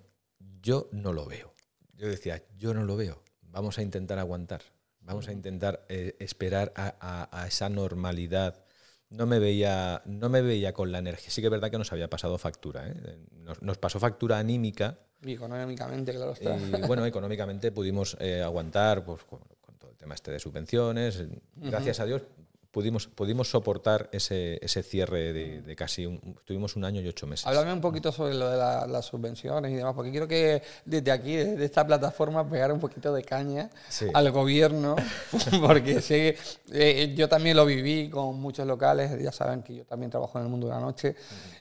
[0.61, 1.53] yo no lo veo.
[1.93, 3.21] Yo decía, yo no lo veo.
[3.41, 4.61] Vamos a intentar aguantar.
[5.01, 8.63] Vamos a intentar eh, esperar a, a- a esa normalidad.
[9.09, 11.31] No me, veía, no me veía con la energía.
[11.31, 12.87] Sí que es verdad que nos había pasado factura.
[12.87, 13.17] ¿eh?
[13.31, 16.55] Nos, nos pasó factura anímica Y económicamente, claro está.
[16.55, 21.23] y bueno, económicamente pudimos eh, aguantar pues, con, con todo el tema este de subvenciones.
[21.55, 22.23] Gracias a Dios
[22.71, 27.25] pudimos, pudimos soportar ese, ese cierre de, de casi un, tuvimos un año y ocho
[27.27, 27.47] meses.
[27.47, 31.11] Háblame un poquito sobre lo de la- las subvenciones y demás, porque quiero que desde
[31.11, 34.05] aquí, desde esta plataforma, pegar un poquito de caña Sí.
[34.13, 34.95] al gobierno,
[35.61, 36.37] porque sé,
[36.71, 40.45] eh, yo también lo viví con muchos locales, ya saben que yo también trabajo en
[40.45, 41.15] el mundo de la noche,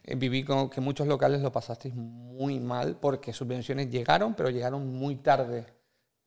[0.05, 4.87] eh, viví con que muchos locales lo pasasteis muy mal porque subvenciones llegaron, pero llegaron
[4.87, 5.65] muy tarde.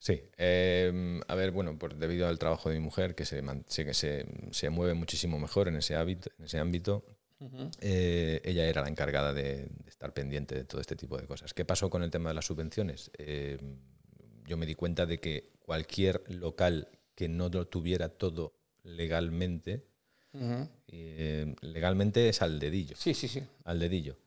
[0.02, 3.44] Sí, eh, a ver, bueno, por, debido al trabajo de mi mujer, que se,
[3.86, 7.06] que se, se mueve muchísimo mejor en ese, hábito, en ese ámbito,
[7.82, 11.54] eh, ella era la encargada de, de estar pendiente de todo este tipo de cosas.
[11.54, 13.12] ¿Qué pasó con el tema de las subvenciones?
[13.20, 13.60] Eh,
[14.48, 19.86] yo me di cuenta de que cualquier local que no lo tuviera todo legalmente,
[20.88, 23.44] eh, legalmente es al dedillo Sí, sí, sí.
[23.66, 24.18] al dedillo.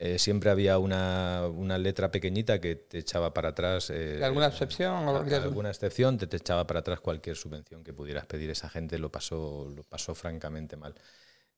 [0.00, 3.90] Eh, siempre había una, una letra pequeñita que te echaba para atrás.
[3.90, 7.92] eh, ¿Y alguna excepción a- alguna excepción te, te echaba para atrás cualquier subvención que
[7.92, 8.48] pudieras pedir.
[8.50, 10.94] Esa gente lo pasó, lo pasó francamente mal.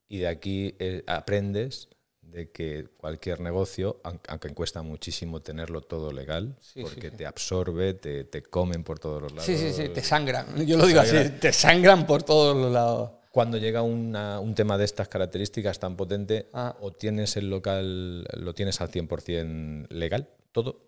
[0.08, 1.88] Y de aquí eh, aprendes
[2.22, 7.16] de que cualquier negocio, aun- aunque cuesta muchísimo tenerlo todo legal, Sí, porque sí.
[7.18, 9.44] te absorbe, te, te comen por todos los lados.
[9.44, 10.64] Sí, sí, sí, te sangran.
[10.66, 11.40] Yo lo digo así, sangran.
[11.40, 13.10] te sangran por todos los lados.
[13.30, 16.76] Cuando llega una- un tema de estas características tan potente, Ah.
[16.80, 20.86] o tienes el local, lo tienes al 100% legal, todo,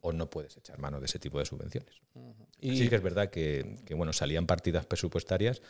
[0.00, 2.00] o no puedes echar mano de ese tipo de subvenciones.
[2.60, 5.60] Y- Sí que es verdad que, que, bueno, salían partidas presupuestarias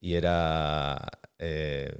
[0.00, 1.00] y era,
[1.38, 1.94] eh,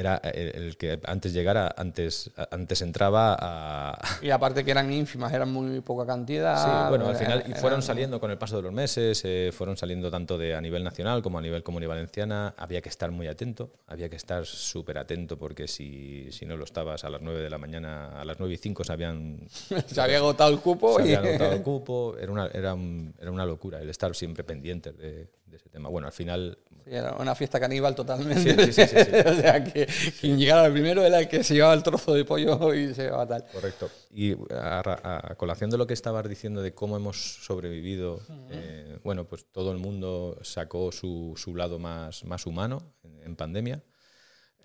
[0.00, 5.32] era el, el que antes llegara, antes, antes entraba a, Y aparte que eran ínfimas,
[5.32, 6.56] eran muy poca cantidad.
[6.64, 9.20] Sí, bueno, al era- final y fueron eran- saliendo con el paso de los meses,
[9.24, 12.54] eh, fueron saliendo tanto de a nivel nacional como a nivel comunidad valenciana.
[12.56, 16.64] Había que estar muy atento, había que estar súper atento porque si, si no lo
[16.64, 19.40] estabas a las 9 de la mañana, a las 9 y 5 se habían,
[19.86, 22.16] Se había agotado el cupo se y había agotado el cupo.
[22.18, 25.88] Era una, era, un- era una locura el estar siempre pendiente de, de ese tema.
[25.90, 26.56] Bueno, al final
[26.90, 28.54] era una fiesta caníbal totalmente.
[28.54, 29.16] Sí, sí, sí, sí, sí.
[29.26, 29.86] o sea, que
[30.20, 33.04] quien llegara al primero era el que se llevaba el trozo de pollo y se
[33.04, 33.44] llevaba tal.
[33.52, 33.90] Correcto.
[34.12, 39.26] Y a, a colación de lo que estabas diciendo de cómo hemos sobrevivido, eh, bueno,
[39.26, 43.82] pues todo el mundo sacó su, su lado más, más humano en, en pandemia.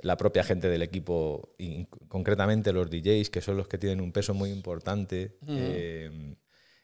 [0.02, 4.12] La propia gente del equipo, y concretamente los DJs, que son los que tienen un
[4.12, 6.36] peso muy importante, eh,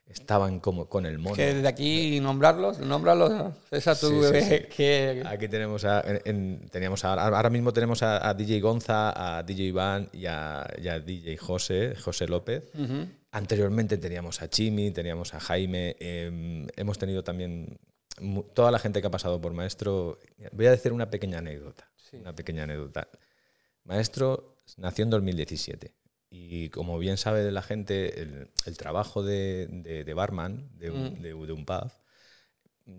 [0.08, 1.36] estaban como con el mono.
[1.36, 4.76] Que desde aquí nombrarlos, nombrarlos, esa tú Sí, sí, ves sí.
[4.76, 5.24] que...
[5.26, 9.44] Aquí tenemos a, en- en- teníamos a- ahora mismo tenemos a, a DJ Gonza, a
[9.44, 12.64] DJ Iván y a, y a DJ José, José López.
[13.32, 17.78] Anteriormente teníamos a Chimi, teníamos a Jaime, eh, hemos tenido también
[18.54, 20.20] toda la gente que ha pasado por Maestro.
[20.52, 21.90] Voy a decir una pequeña anécdota.
[22.12, 23.08] Una pequeña anécdota.
[23.86, 25.94] Maestro nació en 2017
[26.34, 31.22] y como bien sabe la gente, el, el trabajo de, de- de barman de un,
[31.22, 31.92] de- de un pub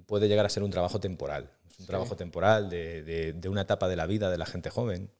[0.06, 1.50] puede llegar a ser un trabajo temporal.
[1.70, 5.10] Es un trabajo temporal de, una etapa de la vida de la gente joven.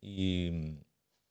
[0.00, 0.76] y,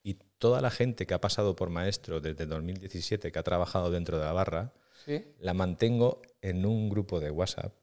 [0.03, 4.17] y toda la gente que ha pasado por maestro desde 2017, que ha trabajado dentro
[4.17, 4.73] de la barra,
[5.05, 5.23] Sí.
[5.39, 7.73] la mantengo en un grupo de WhatsApp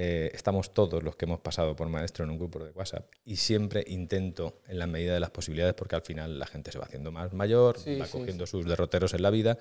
[0.00, 3.34] eh, estamos todos los que hemos pasado por maestro en un grupo de WhatsApp y
[3.34, 6.84] siempre intento, en la medida de las posibilidades, porque al final la gente se va
[6.84, 9.58] haciendo más mayor, Sí, va sí, cogiendo sus derroteros en la vida,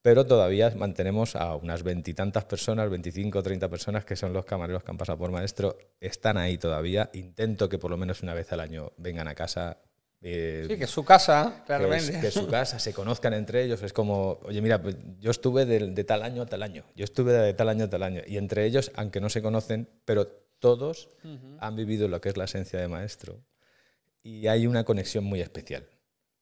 [0.00, 4.84] pero todavía mantenemos a unas veintitantas personas, 25 o 30 personas que son los camareros
[4.84, 7.10] que han pasado por maestro, están ahí todavía.
[7.12, 9.78] Intento que por lo menos una vez al año vengan a casa.
[10.26, 13.82] Eh, Sí, que su casa, que es, que su casa, se conozcan entre ellos.
[13.82, 17.04] Es como, oye, mira, pues yo estuve de, de tal año a tal año, yo
[17.04, 18.22] estuve de tal año a tal año.
[18.26, 20.26] Y entre ellos, aunque no se conocen, pero
[20.58, 21.10] todos
[21.58, 23.44] han vivido lo que es la esencia de maestro.
[24.22, 25.86] Y hay una conexión muy especial.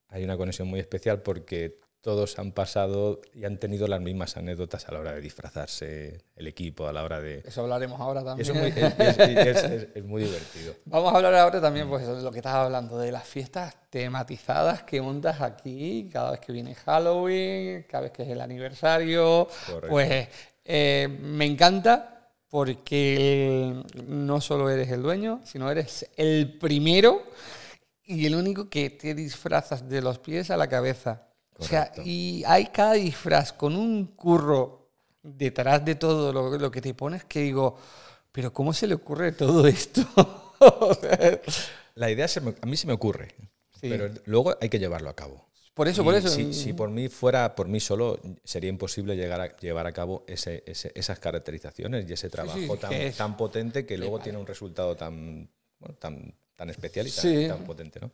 [0.07, 4.87] Hay una conexión muy especial porque todos han pasado y han tenido las mismas anécdotas
[4.88, 7.43] a la hora de disfrazarse, el equipo, a la hora de...
[7.47, 8.41] Eso hablaremos ahora también.
[8.41, 10.75] eso es muy, es- es- es- es muy divertido.
[10.85, 14.83] Vamos a hablar ahora también pues, de lo que estás hablando, de las fiestas tematizadas
[14.83, 19.47] que montas aquí cada vez que viene Halloween, cada vez que es el aniversario.
[19.67, 19.88] Correcto.
[19.88, 20.29] Pues
[20.65, 27.23] eh, me encanta porque no solo eres el dueño, sino eres el primero
[28.05, 31.29] y el único que te disfrazas de los pies a la cabeza.
[31.59, 34.88] O sea, y hay cada disfraz con un curro
[35.23, 37.79] detrás de todo lo, lo que te pones que digo,
[38.33, 40.03] pero ¿cómo se le ocurre todo esto?
[41.95, 43.29] La idea se me- a mí se me ocurre,
[43.81, 43.88] Sí.
[43.88, 45.47] pero luego hay que llevarlo a cabo.
[45.75, 46.29] por eso, Y por eso.
[46.29, 50.23] Si, si por mí fuera, por mí solo, sería imposible llegar a, llevar a cabo
[50.29, 54.47] ese- ese- esas caracterizaciones y ese trabajo sí, tan, tan potente que luego tiene un
[54.47, 58.01] resultado tan, bueno, tan, tan especial y tan, tan potente.
[58.01, 58.11] ¿no?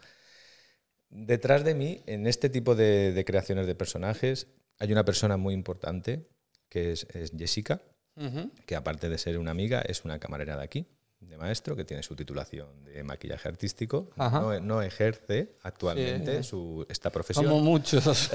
[1.11, 4.47] Detrás de mí, en este tipo de, de creaciones de personajes,
[4.79, 6.29] hay una persona muy importante
[6.69, 7.81] que es, es Jessica,
[8.17, 8.51] Ujú.
[8.67, 10.87] que aparte de ser una amiga, es una camarera de aquí,
[11.21, 14.11] de maestro, que tiene su titulación de maquillaje artístico.
[14.17, 16.49] No, no ejerce actualmente Sí.
[16.51, 18.31] su, esta profesión, Como muchos.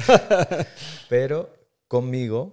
[1.10, 1.54] pero
[1.88, 2.52] conmigo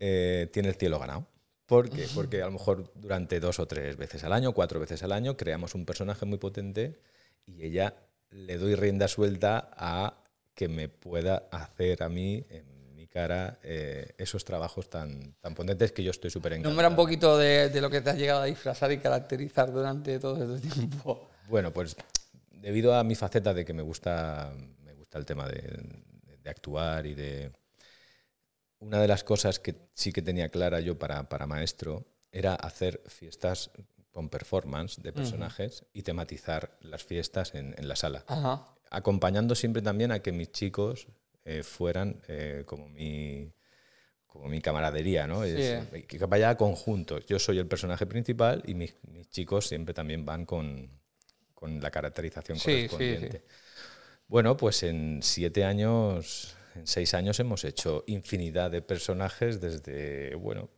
[0.00, 1.26] eh, tiene el cielo ganado.
[1.66, 2.06] ¿Por qué?
[2.14, 5.36] Porque a lo mejor durante dos o tres veces al año, cuatro veces al año,
[5.36, 6.98] creamos un personaje muy potente
[7.46, 7.94] y ella
[8.32, 10.22] le doy rienda suelta a
[10.54, 15.92] que me pueda hacer a mí, en mi cara, eh, esos trabajos tan, tan potentes
[15.92, 16.70] que yo estoy súper encantado.
[16.74, 20.18] Nombra un poquito de, de lo que te has llegado a disfrazar y caracterizar durante
[20.18, 21.30] todo este tiempo.
[21.48, 21.96] Bueno, pues
[22.50, 24.52] debido a mi faceta de que me gusta,
[24.84, 25.80] me gusta el tema de,
[26.42, 27.52] de actuar y de...
[28.78, 33.00] Una de las cosas que sí que tenía clara yo para, para maestro era hacer
[33.06, 33.70] fiestas
[34.12, 38.24] con performance de personajes y tematizar las fiestas en, en la sala.
[38.28, 38.66] Ajá.
[38.90, 41.08] Acompañando siempre también a que mis chicos
[41.44, 43.52] eh, fueran eh, como mi
[44.26, 45.44] como mi camaradería, ¿no?
[45.44, 47.18] Es- que vaya conjunto.
[47.20, 50.88] Yo soy el personaje principal y mis, mis chicos siempre también van con,
[51.54, 53.44] con la caracterización Sí, sí, correspondiente.
[54.28, 60.70] Bueno, pues en siete años, en seis años hemos hecho infinidad de personajes desde, bueno,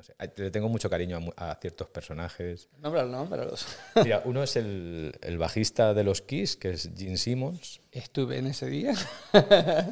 [0.00, 2.68] no sé, le tengo mucho cariño a a, ciertos personajes.
[2.78, 3.66] Nómbralos, nómbralos.
[4.02, 7.80] Mira, uno es el, el bajista de los Kiss, que es Gene Simmons.
[7.92, 8.94] Estuve en ese día.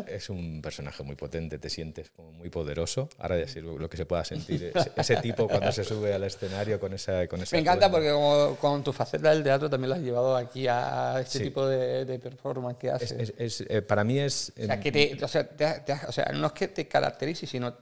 [0.06, 3.08] Es un personaje muy potente, te sientes como muy poderoso.
[3.18, 6.24] Ahora ya sé lo, que se pueda sentir ese, ese tipo cuando se sube al
[6.24, 9.90] escenario con esa con esa Me encanta porque como, con tu faceta del teatro también
[9.90, 11.44] lo has llevado aquí a este Sí.
[11.44, 13.12] tipo de, de performance que haces.
[13.12, 14.52] Es- es- es, eh, para mí es...
[14.58, 17.50] o sea, que te, o, sea, te- te- o sea, no es que te caracterices,
[17.50, 17.76] sino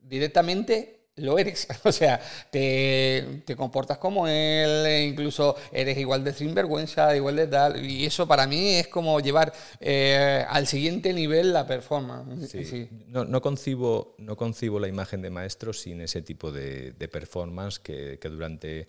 [0.00, 1.66] directamente lo eres.
[1.84, 7.84] O sea, te, te comportas como él, incluso eres igual de sinvergüenza, igual de tal.
[7.84, 12.50] Y eso para mí es como llevar eh, al siguiente nivel la performance.
[12.50, 12.64] Sí.
[12.64, 12.88] Sí.
[13.08, 17.78] No, no concibo, no concibo la imagen de maestro sin ese tipo de, de performance
[17.78, 18.86] que, que durante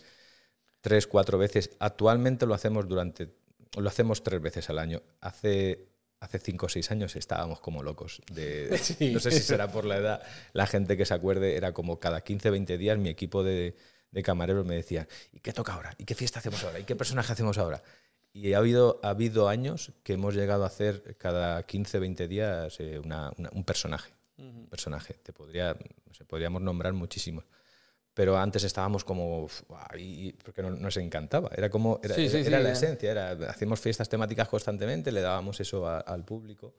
[0.86, 3.28] tres, cuatro veces, actualmente lo hacemos durante,
[3.76, 5.02] lo hacemos tres veces al año.
[5.20, 5.88] Hace,
[6.26, 8.20] hace cinco o seis años estábamos como locos.
[8.32, 9.12] De, Sí.
[9.12, 12.20] No sé si será por la edad, la gente que se acuerde, era como cada
[12.22, 13.74] 15, 20 días mi equipo de,
[14.10, 15.94] de camareros me decía, ¿y qué toca ahora?
[15.98, 16.78] ¿Y qué fiesta hacemos ahora?
[16.78, 17.82] ¿Y qué personaje hacemos ahora?
[18.32, 22.78] Y ha habido, ha habido años que hemos llegado a hacer cada 15, 20 días
[22.80, 24.12] eh, una- una- un personaje.
[24.38, 25.14] Un personaje.
[25.22, 25.74] Te podría,
[26.06, 27.44] no sé, podríamos nombrar muchísimos.
[28.16, 29.60] Pero antes estábamos como, uf,
[29.98, 31.50] y- porque no- nos encantaba.
[31.54, 33.10] Era como, era, Sí, sí, era- era sí, la esencia.
[33.10, 36.72] Era, hacíamos fiestas temáticas constantemente, le dábamos eso a- al público.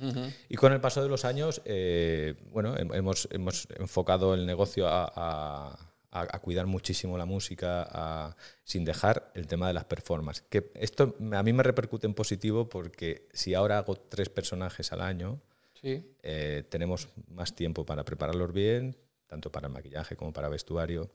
[0.00, 0.22] Ujú.
[0.48, 4.88] Y con el paso de los años, eh, bueno, hem- hemos, hemos enfocado el negocio
[4.88, 5.78] a, a-
[6.10, 8.34] a- cuidar muchísimo la música,
[8.64, 10.44] sin dejar el tema de las performances.
[10.50, 15.00] Que esto a mí me repercute en positivo porque si ahora hago tres personajes al
[15.00, 15.40] año,
[15.84, 18.96] eh, tenemos más tiempo para prepararlos bien,
[19.32, 21.10] tanto para maquillaje como para vestuario.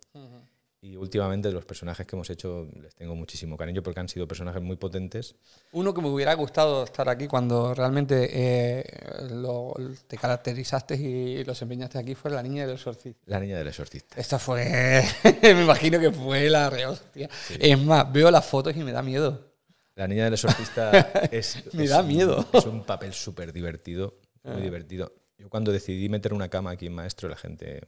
[0.81, 4.59] Y últimamente los personajes que hemos hecho les tengo muchísimo cariño porque han sido personajes
[4.61, 5.35] muy potentes.
[5.71, 8.83] Uno que me hubiera gustado estar aquí cuando realmente eh,
[9.31, 9.75] lo-
[10.07, 13.21] te caracterizaste y los empeñaste aquí fue la niña del exorcista.
[13.27, 14.19] La niña del exorcista.
[14.19, 15.03] Esta fue,
[15.43, 17.29] me imagino que fue la re hostia.
[17.59, 19.53] Es más, veo las fotos y me da miedo.
[19.95, 20.91] La niña del exorcista
[21.31, 22.47] es, Me es da un- miedo.
[22.53, 25.13] Es un papel súper divertido, muy divertido.
[25.39, 27.81] Yo cuando decidí meter una cama aquí en Maestro, la gente,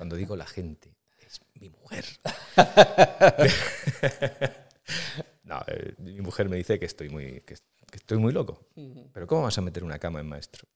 [0.00, 2.06] cuando digo la gente, es mi mujer.
[5.44, 7.54] no, eh, mi mujer me dice que estoy muy, que,
[7.90, 8.66] que estoy muy loco.
[9.12, 10.66] Pero ¿cómo vas a meter una cama en Maestro?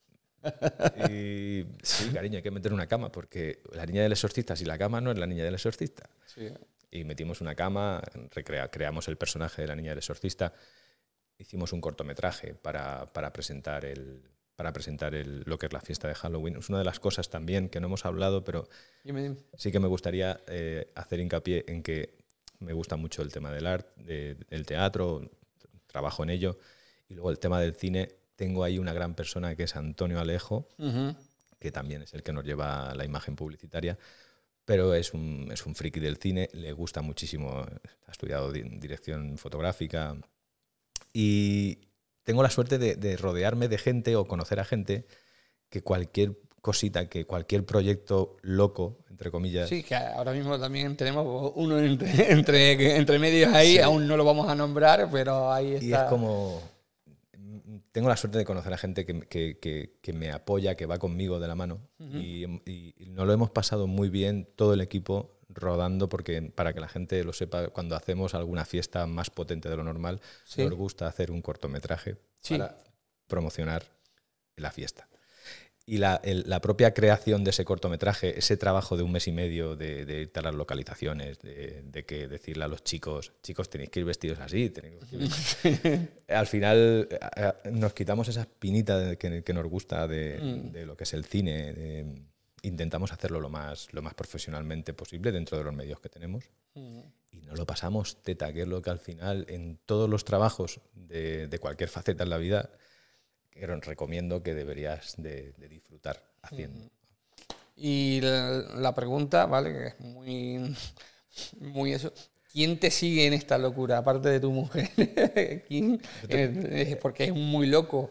[1.09, 4.77] Y sí, cariño, hay que meter una cama porque la niña del exorcista, si la
[4.77, 6.07] cama no es la niña del exorcista.
[6.91, 7.99] Y metimos una cama,
[8.29, 10.53] recrea- creamos el personaje de la niña del exorcista,
[11.39, 14.21] hicimos un cortometraje para, para presentar, el,
[14.55, 16.55] para presentar el- lo que es la fiesta de Halloween.
[16.57, 18.67] Es una de las cosas también que no hemos hablado, pero
[19.57, 22.15] sí que me gustaría eh, hacer hincapié en que
[22.59, 25.29] me gusta mucho el tema del arte, de- del teatro,
[25.87, 26.57] trabajo en ello,
[27.09, 28.09] y luego el tema del cine.
[28.35, 30.67] Tengo ahí una gran persona que es Antonio Alejo,
[31.59, 33.97] que también es el que nos lleva la imagen publicitaria,
[34.65, 37.49] pero es un, es un friki del cine, le gusta muchísimo,
[38.07, 40.15] ha estudiado di- dirección fotográfica
[41.13, 41.79] y
[42.25, 45.05] tengo la suerte de, de rodearme de gente o conocer a gente
[45.69, 51.53] que cualquier cosita, que cualquier proyecto loco, entre comillas, Sí, que ahora mismo también tenemos
[51.55, 55.85] uno entre, entre, entre medios ahí, aún no lo vamos a nombrar, pero ahí está.
[55.85, 56.61] Y es como.
[57.91, 60.97] Tengo la suerte de conocer a gente que, que- que- que me apoya, que va
[60.97, 61.79] conmigo de la mano.
[61.99, 66.73] y, y- y nos lo hemos pasado muy bien, todo el equipo rodando, porque para
[66.73, 70.63] que la gente lo sepa, cuando hacemos alguna fiesta más potente de lo normal, Sí.
[70.63, 72.55] nos gusta hacer un cortometraje Sí.
[72.57, 72.83] para
[73.27, 73.83] promocionar
[74.57, 75.07] la fiesta.
[75.87, 79.31] Y la, el- la propia creación de ese cortometraje, ese trabajo de un mes y
[79.31, 83.69] medio de, de irte a las localizaciones, de, de que decirle a los chicos, chicos,
[83.69, 86.09] tenéis que ir vestidos así, tenéis que ir vestidos-".
[86.27, 90.39] Al final eh, eh, nos quitamos esa espinita que, que nos gusta de,
[90.71, 92.25] de lo que es el cine.
[92.67, 96.45] Intentamos hacerlo lo más, lo más profesionalmente posible dentro de los medios que tenemos.
[97.31, 100.81] Y nos lo pasamos teta, que es lo que al final en todos los trabajos
[100.93, 102.69] de, de cualquier faceta en la vida
[103.81, 106.89] recomiendo que deberías de, de disfrutar haciendo.
[107.75, 109.73] Y la, la pregunta, ¿vale?
[109.73, 110.75] Que es muy,
[111.59, 112.13] muy eso.
[112.51, 114.89] ¿Quién te sigue en esta locura, aparte de tu mujer?
[115.67, 116.01] ¿Quién?
[116.29, 118.09] Eh, Porque es muy loco.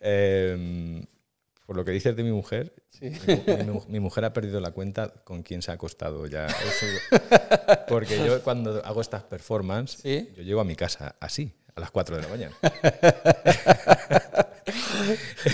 [0.00, 1.04] Eh,
[1.66, 3.10] por lo que dices de mi mujer, Sí.
[3.26, 6.46] mi, mi- mi mujer ha perdido la cuenta con quién se ha acostado ya.
[6.46, 6.86] Eso-
[7.88, 10.30] porque yo cuando hago estas performances, Sí.
[10.36, 12.54] yo llego a mi casa así, a las 4 de la mañana.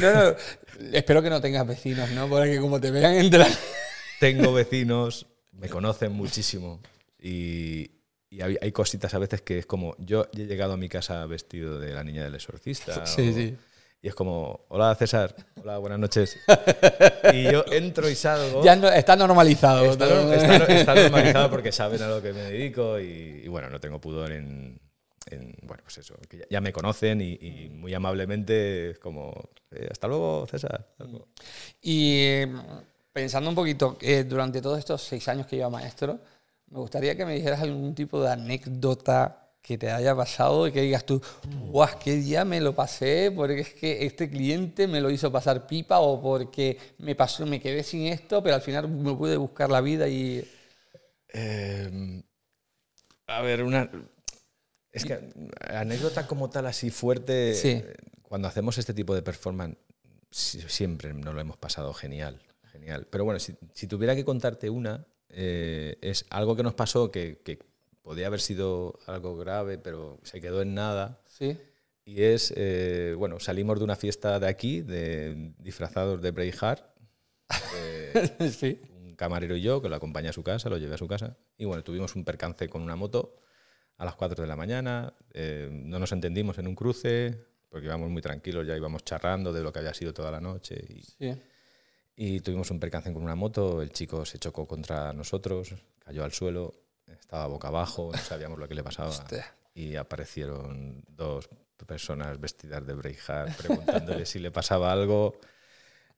[0.00, 0.36] No, no,
[0.92, 2.28] espero que no tengas vecinos, ¿no?
[2.28, 3.48] Porque como te vean entrar.
[4.20, 6.80] Tengo vecinos, me conocen muchísimo
[7.20, 7.90] y,
[8.30, 11.26] y hay, hay cositas a veces que es como, yo he llegado a mi casa
[11.26, 13.04] vestido de la niña del exorcista.
[13.06, 13.56] Sí, o- sí.
[14.02, 16.38] Y es como, hola César, hola, buenas noches.
[17.34, 18.64] Y yo entro y salgo.
[18.64, 19.84] Ya no- está normalizado.
[19.84, 20.24] Está, todo.
[20.24, 23.78] no- está- está normalizado porque saben a lo que me dedico y, y bueno, no
[23.78, 24.80] tengo pudor en,
[25.30, 29.34] en- bueno, pues eso, que ya, ya me conocen y, y muy amablemente es como,
[29.70, 30.86] eh, hasta luego César.
[30.92, 31.28] hasta luego".
[31.82, 32.52] Y eh,
[33.12, 36.20] pensando un poquito, eh, durante todos estos seis años que lleva maestro,
[36.70, 40.80] me gustaría que me dijeras algún tipo de anécdota que te haya pasado y que
[40.80, 41.20] digas tú,
[41.70, 45.66] guau, qué día me lo pasé porque es que este cliente me lo hizo pasar
[45.66, 49.70] pipa o porque me pasó, me quedé sin esto, pero al final me pude buscar
[49.70, 50.42] la vida y...
[51.32, 52.22] Eh,
[53.26, 53.90] a ver, una...
[54.92, 55.20] Es que
[55.68, 57.80] anécdota como tal así fuerte, Sí.
[58.22, 59.76] cuando hacemos este tipo de performance,
[60.32, 62.42] si- siempre nos lo hemos pasado genial,
[62.72, 63.06] genial.
[63.08, 67.40] Pero bueno, si, si tuviera que contarte una, eh, es algo que nos pasó que,
[67.44, 67.60] que
[68.02, 71.20] podía haber sido algo grave, pero se quedó en nada.
[71.26, 71.58] Sí,
[72.04, 76.84] Y es, eh, bueno, salimos de una fiesta de aquí, de disfrazados de Braveheart.
[77.76, 78.80] eh, sí.
[78.90, 81.36] un camarero y yo, que lo acompañé a su casa, lo llevé a su casa.
[81.58, 83.36] Y bueno, tuvimos un percance con una moto
[83.98, 85.12] a las 4 de la mañana.
[85.32, 87.38] eh, no nos entendimos en un cruce,
[87.68, 90.82] porque íbamos muy tranquilos, ya íbamos charrando de lo que había sido toda la noche.
[90.88, 91.42] Y, sí.
[92.16, 96.32] y tuvimos un percance con una moto, el chico se chocó contra nosotros, cayó al
[96.32, 96.74] suelo,
[97.20, 99.10] estaba boca abajo, no sabíamos lo que le pasaba.
[99.10, 99.54] Hostia.
[99.74, 101.48] Y aparecieron dos
[101.86, 105.38] personas vestidas de Braveheart preguntándole si le pasaba algo.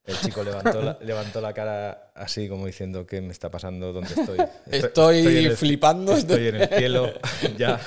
[0.05, 3.93] El chico levantó la, levantó la cara así como diciendo, ¿qué me está pasando?
[3.93, 4.37] ¿Dónde estoy?
[4.65, 6.13] Estoy flipando.
[6.13, 7.13] Estoy en el cielo,
[7.57, 7.79] ya.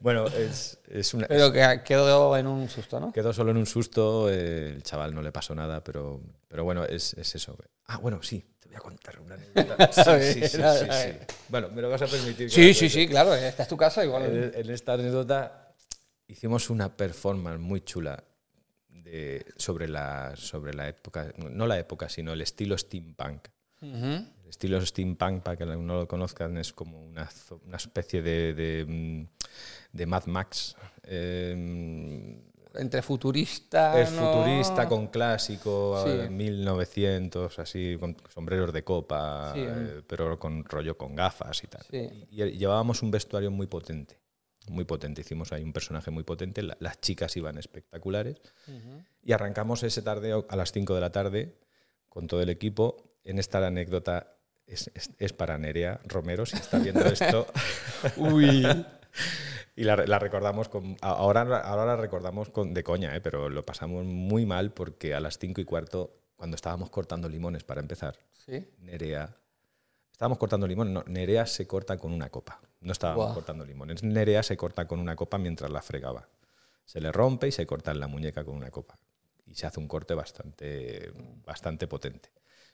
[0.00, 1.26] Bueno, es, es una.
[1.28, 3.10] Pero que quedó en un susto, ¿no?
[3.10, 6.84] Quedó solo en un susto, eh, el chaval no le pasó nada, pero, pero bueno,
[6.84, 7.56] es, es eso.
[7.86, 9.90] Ah, bueno, sí, voy a contar una anécdota.
[9.92, 11.34] Sí, sí, sí, sí, sí.
[11.48, 12.50] Bueno, me lo vas a permitir.
[12.50, 14.24] Sí, sí, sí, claro, esta es tu casa igual.
[14.24, 15.72] En, en esta anécdota
[16.26, 18.22] hicimos una performance muy chula
[18.88, 23.48] de, sobre, la, sobre la época, no la época, sino el estilo steampunk.
[23.82, 27.28] El estilo steampunk, para que no lo conozcan, es como una,
[27.66, 29.26] una especie de, de, mm,
[29.92, 30.74] de Mad Max.
[31.02, 32.40] eh,
[32.76, 34.00] Entre futurista.
[34.00, 34.32] es ¿no?
[34.32, 36.10] futurista con clásico, Sí.
[36.10, 41.66] eh, 1900, así, con sombreros de copa, Sí, eh, pero con rollo con gafas y
[41.68, 41.82] tal.
[41.90, 42.26] Sí.
[42.30, 44.18] Y, y llevábamos un vestuario muy potente,
[44.68, 45.20] muy potente.
[45.20, 48.40] Hicimos ahí un personaje muy potente, la- las chicas iban espectaculares.
[49.22, 51.58] Y arrancamos ese tarde a las 5 de la tarde
[52.08, 52.96] con todo el equipo.
[53.24, 57.46] En esta anécdota es, es- es para Nerea Romero, si está viendo esto.
[58.16, 58.66] Uy.
[59.76, 60.96] Y la, la recordamos con.
[61.00, 63.20] Ahora, ahora la recordamos con, de coña, ¿eh?
[63.20, 67.64] pero lo pasamos muy mal porque a las cinco y cuarto, cuando estábamos cortando limones
[67.64, 68.64] para empezar, Sí.
[68.78, 69.34] Nerea.
[70.12, 72.60] Estábamos cortando limones, no, Nerea se corta con una copa.
[72.82, 73.34] No estábamos Guau.
[73.34, 74.04] cortando limones.
[74.04, 76.28] Nerea se corta con una copa mientras la fregaba.
[76.84, 78.96] Se le rompe y se corta en la muñeca con una copa.
[79.44, 81.10] Y se hace un corte bastante,
[81.44, 82.30] bastante potente.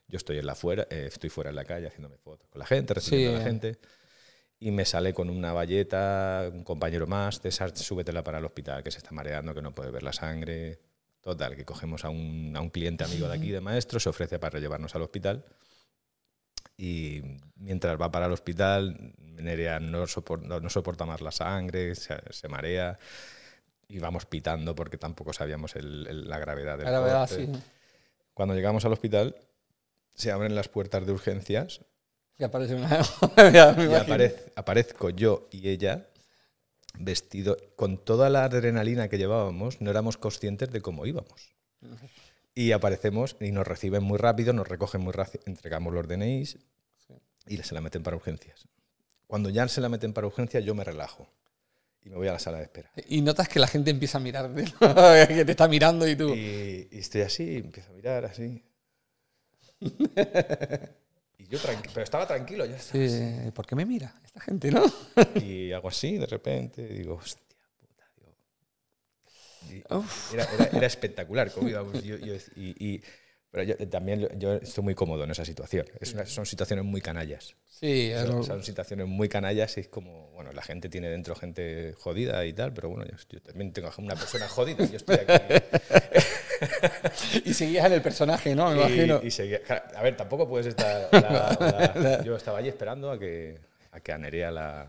[0.06, 2.66] Yo estoy en la fuera, eh, estoy fuera en la calle haciéndome fotos con la
[2.66, 3.50] gente, recibiendo a la Sí.
[3.50, 3.78] gente.
[4.62, 8.90] Y me sale con una valleta, un compañero más, César, súbetela para el hospital, que
[8.90, 10.78] se está mareando, que no puede ver la sangre.
[11.22, 14.38] Total, que cogemos a un, a un cliente amigo de aquí, de maestro, se ofrece
[14.38, 15.44] para llevarnos al hospital.
[16.76, 17.22] Y
[17.56, 22.16] mientras va para el hospital, Nerea no, sopor- no- no soporta más la sangre, se,
[22.30, 22.98] se marea
[23.88, 27.46] y vamos pitando porque tampoco sabíamos el- el- la gravedad del La corte.
[27.46, 27.62] sí.
[28.34, 29.36] Cuando llegamos al hospital,
[30.14, 31.80] se abren las puertas de urgencias
[32.40, 32.88] Y aparece una.
[33.36, 36.06] Y aparez- aparezco yo y ella
[36.98, 41.54] vestido con toda la adrenalina que llevábamos, no éramos conscientes de cómo íbamos.
[42.54, 46.58] Y aparecemos y nos reciben muy rápido, nos recogen muy rápido, entregamos los DNIs
[47.46, 48.66] y se la meten para urgencias.
[49.26, 51.30] Cuando ya se la meten para urgencias, yo me relajo
[52.02, 52.90] y me voy a la sala de espera.
[53.08, 54.64] Y notas que la gente empieza a mirarte,
[55.28, 56.34] que te está mirando y tú.
[56.34, 58.64] Y, y estoy así, empiezo a mirar así.
[61.50, 61.58] yo
[61.92, 62.92] pero estaba tranquilo, ya está.
[62.92, 64.84] Sí, ¿Por qué me mira esta gente, no?
[65.42, 67.42] Y hago así de repente, digo, hostia
[67.80, 68.04] puta,
[69.68, 70.04] digo.
[70.32, 72.02] Era, era- era espectacular cómo íbamos.
[72.02, 73.02] Yo- yo- y, y-
[73.50, 75.84] pero yo también yo estoy muy cómodo en esa situación.
[76.00, 77.56] Es una- son situaciones muy canallas.
[77.66, 81.34] Sí, Son, lo- son situaciones muy canallas y es como, bueno, la gente tiene dentro
[81.34, 84.84] gente jodida y tal, pero bueno, yo, yo también tengo una persona jodida.
[84.86, 85.64] Yo estoy aquí.
[87.44, 88.70] y seguías en el personaje, ¿no?
[88.70, 89.20] Me imagino.
[89.22, 89.60] Y, seguía-
[89.96, 91.08] a ver, tampoco puedes estar.
[91.12, 93.58] la- la- yo estaba allí esperando a que
[93.92, 94.86] a que a Nerea la,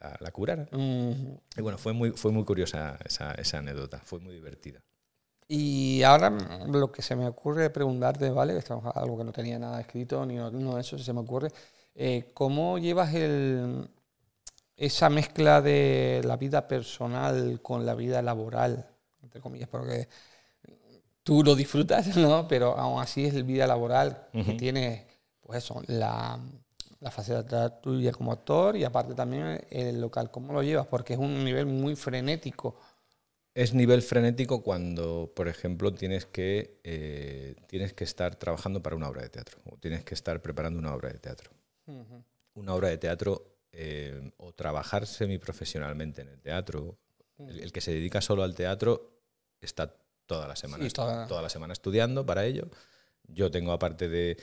[0.00, 0.66] la, la curara.
[0.70, 1.10] Mm.
[1.56, 4.80] Y bueno, fue muy, fue muy curiosa esa, esa anécdota, fue muy divertida.
[5.46, 6.30] Y ahora
[6.68, 8.56] lo que se me ocurre preguntarte, ¿vale?
[8.56, 11.48] Esto es algo que no tenía nada escrito, ni no, no eso se me ocurre.
[11.94, 13.86] Eh, ¿Cómo llevas el,
[14.76, 18.86] esa mezcla de la vida personal con la vida laboral?
[19.22, 20.08] Entre comillas, porque
[21.24, 22.46] tú lo disfrutas, ¿no?
[22.46, 25.06] Pero aún así es la vida laboral que tiene,
[25.40, 26.38] pues eso, la,
[27.00, 30.30] la faceta tuya como actor y aparte también el local.
[30.30, 30.86] ¿Cómo lo llevas?
[30.86, 32.76] Porque es un nivel muy frenético.
[33.54, 39.08] Es nivel frenético cuando, por ejemplo, tienes que, eh, tienes que estar trabajando para una
[39.08, 41.50] obra de teatro o tienes que estar preparando una obra de teatro.
[42.54, 46.98] Una obra de teatro eh, o trabajar semiprofesionalmente en el teatro.
[47.38, 49.20] El, el que se dedica solo al teatro
[49.60, 49.94] está
[50.26, 52.68] toda la semana, Sí, toda- toda la semana estudiando para ello.
[53.28, 54.36] Yo tengo, aparte de,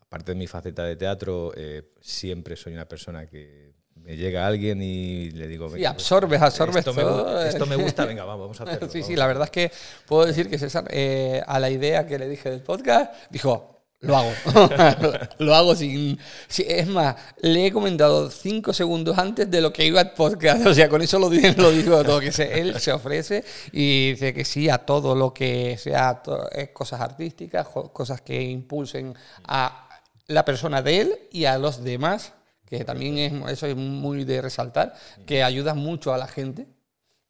[0.00, 4.80] aparte de mi faceta de teatro, eh, siempre soy una persona que me llega alguien
[4.82, 5.68] y le digo...
[5.68, 7.26] Sí, "Venga, pues, absorbes, absorbes esto me, todo.
[7.38, 8.88] gu- esto me gusta, venga, vamos, vamos a hacerlo.
[8.88, 9.70] Sí, sí, la verdad es que
[10.06, 14.16] puedo decir que César, eh, a la idea que le dije del podcast, dijo, lo
[14.16, 14.32] hago.
[15.38, 19.84] lo hago sin, sí, Es más, le he comentado cinco segundos antes de lo que
[19.86, 20.64] iba al podcast.
[20.66, 24.32] O sea, con eso lo, lo digo todo, que se- él se ofrece y dice
[24.32, 29.88] que sí a todo lo que sea to- eh, cosas artísticas, cosas que impulsen a
[30.28, 32.32] la persona de él y a los demás,
[32.66, 34.94] que también es, eso es muy de resaltar,
[35.26, 36.66] que ayudas mucho a la gente.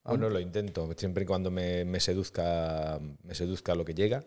[0.04, 4.22] Bueno, lo intento, siempre y cuando me, me seduzca, me seduzca lo que llega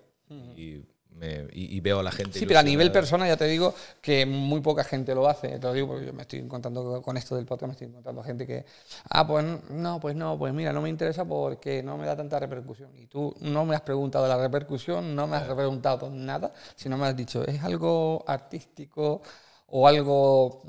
[0.55, 0.81] y,
[1.15, 2.37] me- y- y veo a la gente.
[2.39, 5.47] Sí, pero a nivel persona ya te digo que muy poca gente lo hace.
[5.59, 8.23] Te lo digo porque yo me estoy encontrando con esto del podcast, me estoy encontrando
[8.23, 8.65] gente que,
[9.09, 12.39] ah, pues no, pues no, pues mira, no me interesa porque no me da tanta
[12.39, 12.89] repercusión.
[12.97, 17.05] Y tú no me has preguntado la repercusión, no me has preguntado nada, sino me
[17.07, 19.21] has dicho, ¿es algo artístico
[19.67, 20.61] o algo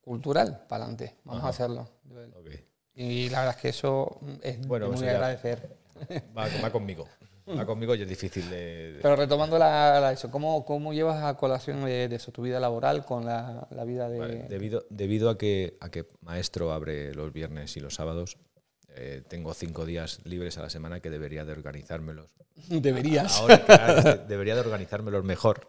[0.00, 0.64] cultural?
[0.68, 1.88] Para adelante, vamos a hacerlo.
[2.94, 5.76] Y la verdad es que eso es Bueno, eso muy agradecer.
[6.36, 7.06] Va, va conmigo.
[7.56, 8.98] Va conmigo y es difícil de...
[9.00, 12.58] Pero retomando la, la- eso, ¿cómo, ¿cómo llevas a colación de, de eso, tu vida
[12.60, 14.18] laboral con la, la vida de...
[14.18, 18.36] Vale, debido, debido a que, a que Maestro abre los viernes y los sábados,
[19.00, 22.30] eh, tengo cinco días libres a la semana que debería de organizármelos.
[22.68, 23.36] Deberías.
[23.38, 25.68] Ahora, claro, de- debería de organizármelos mejor.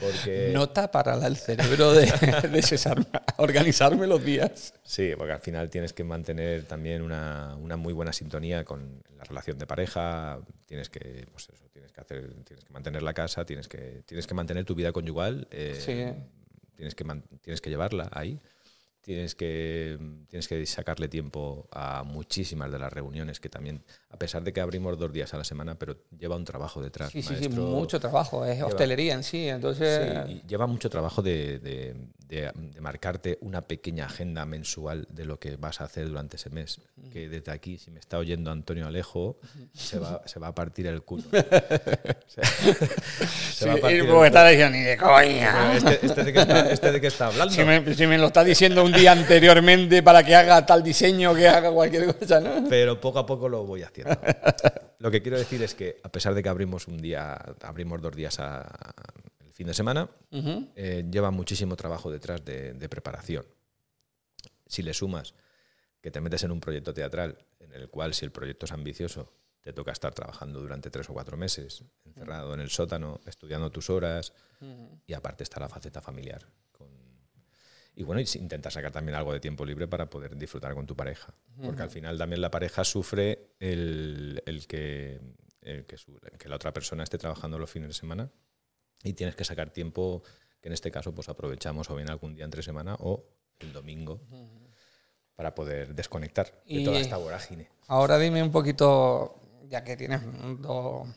[0.00, 2.06] Porque, Nota para el cerebro de,
[2.52, 3.06] de César,
[3.38, 4.74] organizarme los días.
[4.84, 9.24] Sí, porque al final tienes que mantener también una, una muy buena sintonía con la
[9.24, 13.44] relación de pareja, tienes que, pues eso, tienes que hacer, tienes que mantener la casa,
[13.46, 16.22] tienes que, tienes que mantener tu vida conyugal, eh, Sí.
[16.76, 17.04] tienes, que
[17.40, 18.38] tienes que llevarla ahí,
[19.06, 19.96] tienes que,
[20.26, 23.84] tienes que sacarle tiempo a muchísimas de las reuniones que también,
[24.16, 27.10] a pesar de que abrimos dos días a la semana, pero lleva un trabajo detrás.
[27.12, 28.46] Sí, sí, sí, mucho trabajo.
[28.46, 30.10] Es hostelería en sí, entonces...
[30.26, 31.94] Sí, lleva mucho trabajo de, de-
[32.28, 36.50] de- de marcarte una pequeña agenda mensual de lo que vas a hacer durante ese
[36.50, 36.80] mes.
[37.12, 39.38] Que desde aquí, si me está oyendo Antonio Alejo,
[39.74, 41.22] se va, se va a partir el culo.
[42.26, 42.40] Se,
[43.52, 45.76] se va a partir porque está diciendo, ni de coña.
[45.76, 47.54] Este, este de qué está, este de qué está hablando.
[47.54, 51.34] Si me, si me lo está diciendo un día anteriormente para que haga tal diseño,
[51.34, 52.66] que haga cualquier cosa, ¿no?
[52.68, 54.05] pero poco a poco lo voy haciendo.
[54.98, 58.14] Lo que quiero decir es que a pesar de que abrimos un día, abrimos dos
[58.14, 58.66] días a-
[59.44, 60.08] el fin de semana,
[60.76, 63.44] eh, lleva muchísimo trabajo detrás de, de preparación.
[64.66, 65.34] Si le sumas
[66.00, 69.32] que te metes en un proyecto teatral en el cual si el proyecto es ambicioso
[69.60, 73.90] te toca estar trabajando durante tres o cuatro meses, encerrado en el sótano, estudiando tus
[73.90, 74.32] horas,
[75.06, 76.46] y aparte está la faceta familiar.
[77.98, 81.34] Y bueno, intentas sacar también algo de tiempo libre para poder disfrutar con tu pareja.
[81.60, 85.18] Porque al final también la pareja sufre el, el que,
[85.62, 88.30] el que, su- que la otra persona esté trabajando los fines de semana
[89.02, 90.22] y tienes que sacar tiempo
[90.60, 93.24] que en este caso pues aprovechamos o bien algún día entre semana o
[93.60, 94.20] el domingo
[95.34, 97.70] para poder desconectar de toda esta vorágine.
[97.88, 100.20] Ahora dime un poquito, ya que tienes
[100.60, 101.08] dos,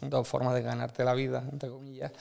[0.00, 2.12] dos formas de ganarte la vida, entre comillas,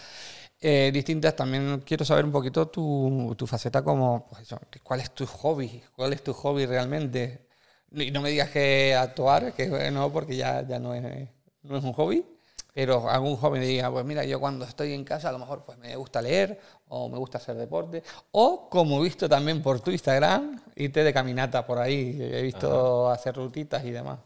[0.66, 4.48] eh, distintas, también quiero saber un poquito tu, tu faceta como, pues
[4.82, 5.84] ¿cuál es tu hobby?
[5.94, 7.48] ¿Cuál es tu hobby realmente?
[7.92, 11.28] Y no me digas que actuar, que no, porque ya, ya no, es,
[11.64, 12.26] no es un hobby,
[12.74, 15.66] pero algún hobby me diga, pues mira, yo cuando estoy en casa a lo mejor
[15.66, 16.58] pues me gusta leer
[16.88, 18.02] o me gusta hacer deporte,
[18.32, 23.10] o como he visto también por tu Instagram, irte de caminata por ahí, he visto
[23.10, 24.20] hacer rutitas y demás.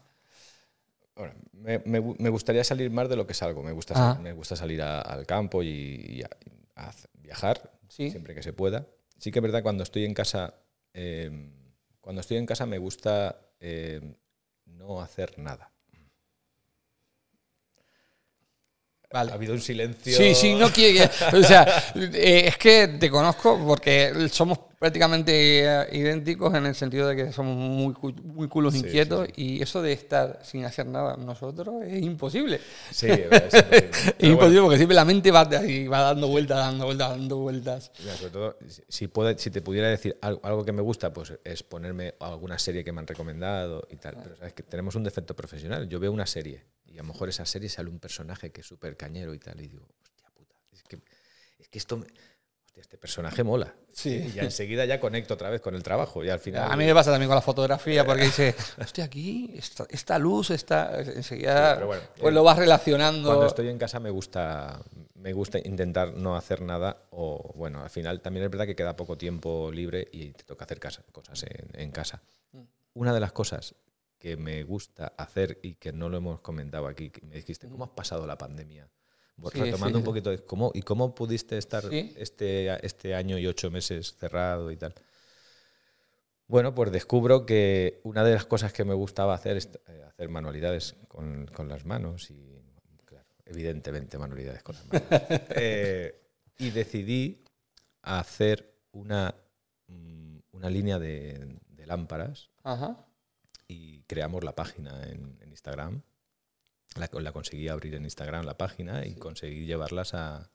[1.18, 3.62] Bueno, me, me me gustaría salir más de lo que salgo.
[3.62, 4.18] Me gusta, Ah.
[4.22, 6.30] me gusta salir a- al campo y, y a,
[7.20, 8.10] viajar Sí.
[8.10, 8.86] siempre que se pueda.
[9.18, 10.54] Sí que es verdad cuando estoy en casa,
[10.94, 11.50] eh,
[12.00, 14.00] cuando estoy en casa me gusta eh,
[14.66, 15.72] no hacer nada.
[19.10, 19.30] Vale.
[19.32, 20.16] Ha habido un silencio.
[20.16, 21.08] Sí, sí, no quiere.
[21.32, 27.08] O sea, eh, es que te conozco porque somos prácticamente eh, idénticos en el sentido
[27.08, 31.16] de que somos muy, muy culos Sí, inquietos y eso de estar sin hacer nada
[31.16, 32.60] nosotros es imposible.
[32.90, 33.90] Sí, es imposible.
[34.18, 37.90] Es imposible porque siempre la mente va, ahí, va dando vueltas, dando vueltas, dando vueltas.
[38.00, 41.32] Mira, sobre todo, si- puede- si te pudiera decir algo, algo que me gusta, pues
[41.44, 44.16] es ponerme alguna serie que me han recomendado y tal.
[44.22, 45.88] Pero sabes que tenemos un defecto profesional.
[45.88, 46.62] Yo veo una serie
[46.98, 49.60] y a lo mejor esa serie sale un personaje que es súper cañero y tal.
[49.60, 50.98] Y digo, hostia puta, es que,
[51.60, 51.96] es que esto.
[51.96, 53.72] me- hostia, este personaje mola.
[53.92, 54.10] Sí.
[54.28, 56.24] Y ya enseguida ya conecto otra vez con el trabajo.
[56.24, 56.72] Y al final.
[56.72, 60.50] A mí me pasa también con la fotografía porque dice, hostia, aquí, esta, esta luz,
[60.50, 63.28] está enseguida, Sí, pero bueno, pues eh, lo vas relacionando.
[63.28, 64.82] Cuando estoy en casa me gusta,
[65.14, 68.96] me gusta intentar no hacer nada o bueno, al final también es verdad que queda
[68.96, 72.20] poco tiempo libre y te toca hacer casa- cosas en, en casa.
[72.94, 73.76] Una de las cosas
[74.18, 77.84] que me gusta hacer y que no lo hemos comentado aquí, que me dijiste, ¿cómo
[77.84, 78.88] has pasado la pandemia?
[79.36, 80.00] Vos Sí, Retomando sí.
[80.00, 82.12] un poquito, de ¿cómo, ¿y cómo pudiste estar Sí.
[82.16, 84.94] este, este año y ocho meses cerrado y tal?
[86.46, 90.28] Bueno, pues descubro que una de las cosas que me gustaba hacer es eh, hacer
[90.30, 92.62] manualidades con, con las manos y,
[93.04, 95.06] claro, evidentemente manualidades con las manos.
[95.50, 96.20] Eh,
[96.58, 97.44] y decidí
[98.02, 99.34] hacer una,
[99.88, 103.04] mm, una línea de, de lámparas Ajá.
[103.68, 106.02] Y creamos la página en, en Instagram.
[106.96, 110.50] La, la conseguí abrir en Instagram la página y conseguí llevarlas a,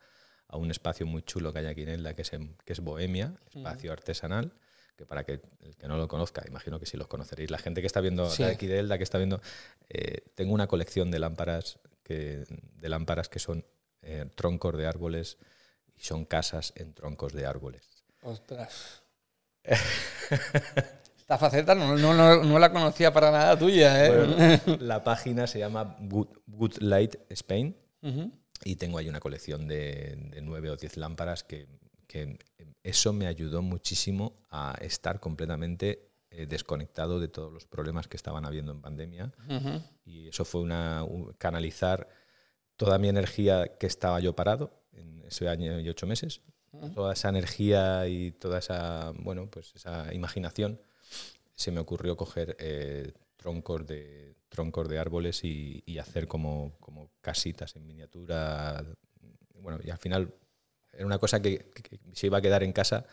[0.48, 2.80] a un espacio muy chulo que hay aquí en Elda, que es, en- que es
[2.80, 4.54] Bohemia, espacio artesanal,
[4.98, 7.52] que para que el que no lo conozca, imagino que sí los conoceréis.
[7.52, 8.44] La gente que está viendo Sí.
[8.44, 9.42] de aquí de Elda, que está viendo,
[9.90, 13.64] eh, tengo una colección de lámparas que, de lámparas que son
[14.02, 15.38] eh, troncos de árboles
[15.96, 18.04] y son casas en troncos de árboles.
[18.24, 19.04] Ostras.
[21.24, 24.10] Esta faceta no, no- no- no la conocía para nada tuya, ¿eh?
[24.10, 24.36] Bueno,
[24.82, 28.30] la página se llama Good, Good Light Spain Ujú.
[28.66, 31.68] y tengo ahí una colección de, de nueve o diez lámparas que,
[32.08, 32.38] que
[32.84, 38.46] eso me ayudó muchísimo a estar completamente eh, desconectado de todos los problemas que estaban
[38.46, 39.32] habiendo en pandemia.
[40.04, 41.06] Y eso fue una,
[41.38, 42.10] canalizar
[42.76, 46.42] toda mi energía que estaba yo parado en ese año y ocho meses,
[46.94, 50.82] toda esa energía y toda esa, bueno, pues esa imaginación,
[51.56, 57.76] se me ocurrió coger eh, troncos de troncos de árboles y, hacer como, como, casitas
[57.76, 58.86] en miniatura.
[59.56, 60.34] Bueno, y al final
[60.92, 61.72] era una cosa que,
[62.14, 63.06] se iba a quedar en casa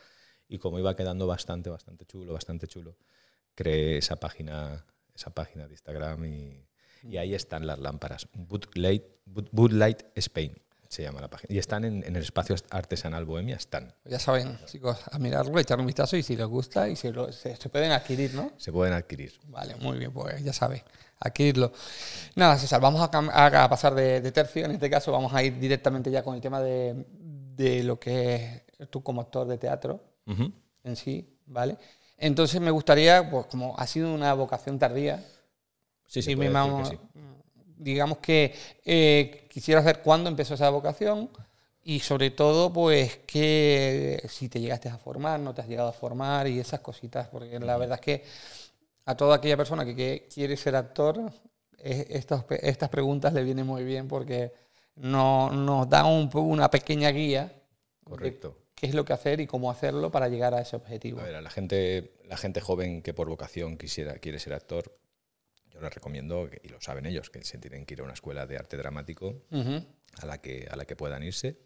[0.49, 2.97] y como iba quedando bastante, bastante chulo, bastante chulo,
[3.55, 4.85] creé esa página,
[5.15, 6.67] esa página de Instagram y,
[7.05, 8.29] y ahí están las lámparas.
[8.75, 9.05] Light,
[9.55, 10.55] Light Spain
[10.91, 11.55] se llama la página.
[11.55, 13.95] Y están en, el espacio artesanal Bohemia, están.
[14.05, 17.69] Ya saben, chicos, a mirarlo, echar un vistazo y si les gusta y si se,
[17.69, 18.51] pueden adquirir, ¿no?
[18.57, 19.33] Se pueden adquirir.
[19.47, 20.83] Vale, muy bien, pues ya saben,
[21.21, 21.73] adquirirlo.
[22.35, 24.65] Nada, César, vamos a, pasar de, tercio.
[24.65, 27.07] En este caso vamos a ir directamente ya con el tema de,
[27.55, 31.77] de lo que es tú como actor de teatro en sí, ¿vale?
[32.19, 35.25] Entonces me gustaría, pues como ha sido una vocación tardía,
[36.05, 36.49] sí, sí, me
[36.85, 36.99] sí
[37.81, 38.55] digamos que
[38.85, 41.31] eh, quisiera saber cuándo empezó esa vocación
[41.83, 45.93] y sobre todo, pues, que si te llegaste a formar, no te has llegado a
[45.93, 48.25] formar y esas cositas, porque la verdad es que
[49.07, 51.33] a toda aquella persona que, quiere ser actor,
[51.79, 54.53] estas, estas preguntas le vienen muy bien porque
[54.97, 57.53] no, nos da un, una pequeña guía.
[58.05, 58.57] Correcto.
[58.75, 61.21] qué es lo que hacer y cómo hacerlo para llegar a ese objetivo.
[61.21, 64.93] A ver, a la gente, la gente joven que por vocación quisiera, quiere ser actor,
[65.81, 68.57] les recomiendo, y lo saben ellos, que se tienen que ir a una escuela de
[68.57, 71.59] arte dramático a, la que, a la que puedan irse.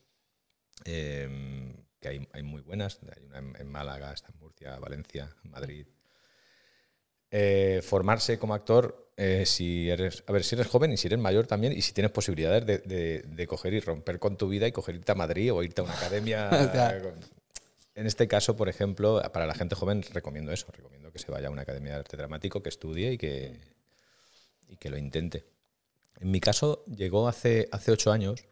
[0.84, 5.86] Em, que hay, hay, muy buenas, hay una en, Málaga, está en Murcia, Valencia, Madrid.
[7.30, 11.18] Eh, formarse como actor, eh, si eres, a ver, si eres joven y si eres
[11.18, 14.72] mayor también, y si tienes posibilidades de, de, coger y romper con tu vida y
[14.72, 16.50] coger irte a Madrid o irte a una academia.
[17.94, 21.48] en este caso, por ejemplo, para la gente joven recomiendo eso, recomiendo que se vaya
[21.48, 23.58] a una academia de arte dramático, que estudie y que,
[24.68, 25.44] y que lo intente.
[26.20, 28.46] En mi caso, llegó hace, hace ocho años.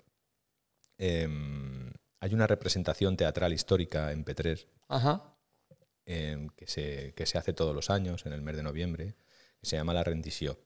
[0.99, 4.67] Em, hay una representación teatral histórica en P3
[6.07, 9.17] em, que, se, que, se, hace todos los años, en el mes de noviembre,
[9.61, 10.59] que se llama La Rendició.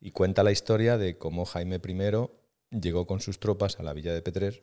[0.00, 4.14] Y cuenta la historia de cómo Jaime I llegó con sus tropas a la villa
[4.14, 4.62] de P3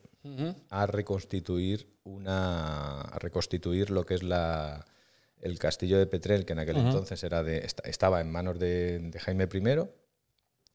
[0.70, 4.86] a reconstituir una a reconstituir lo que es la,
[5.40, 9.48] el castillo de Petrel, que en aquel entonces era de, estaba en manos de, Jaime
[9.52, 9.88] I,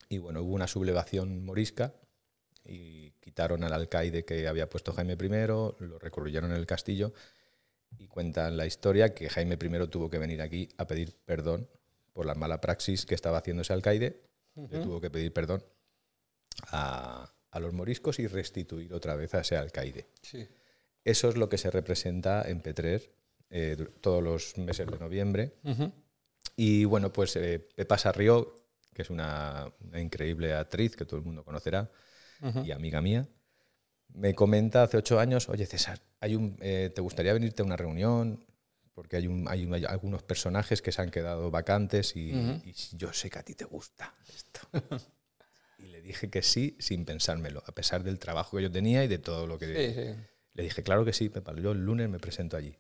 [0.10, 1.94] y bueno, hubo una sublevación morisca
[2.66, 7.14] y quitaron al alcaide que había puesto Jaime I, lo recurrieron en el castillo
[7.98, 11.68] y cuentan la historia que Jaime I tuvo que venir aquí a pedir perdón
[12.14, 14.22] por la mala praxis que estaba haciendo ese alcaide,
[14.56, 15.64] le tuvo que pedir perdón
[16.68, 20.08] a, los moriscos y restituir otra vez a ese alcaide.
[21.04, 23.12] Eso es lo que se representa en Petrer
[23.56, 25.54] eh, todos los meses de noviembre.
[26.56, 28.56] Y bueno, pues eh, Pepa Sarrió,
[28.92, 31.92] que es una, increíble actriz que todo el mundo conocerá
[32.66, 33.28] y amiga mía,
[34.10, 37.78] me comenta hace ocho años, oye César, hay un, eh, ¿te gustaría venirte a una
[37.78, 38.44] reunión?
[38.96, 42.34] Porque hay, un, hay, algunos personajes que se han quedado vacantes y,
[42.94, 44.62] yo sé que a ti te gusta esto.
[45.78, 49.08] y le dije que sí sin pensármelo, a pesar del trabajo que yo tenía y
[49.08, 50.16] de todo lo que...
[50.56, 52.76] Le dije, claro que sí, Pepa, yo el lunes me presento allí.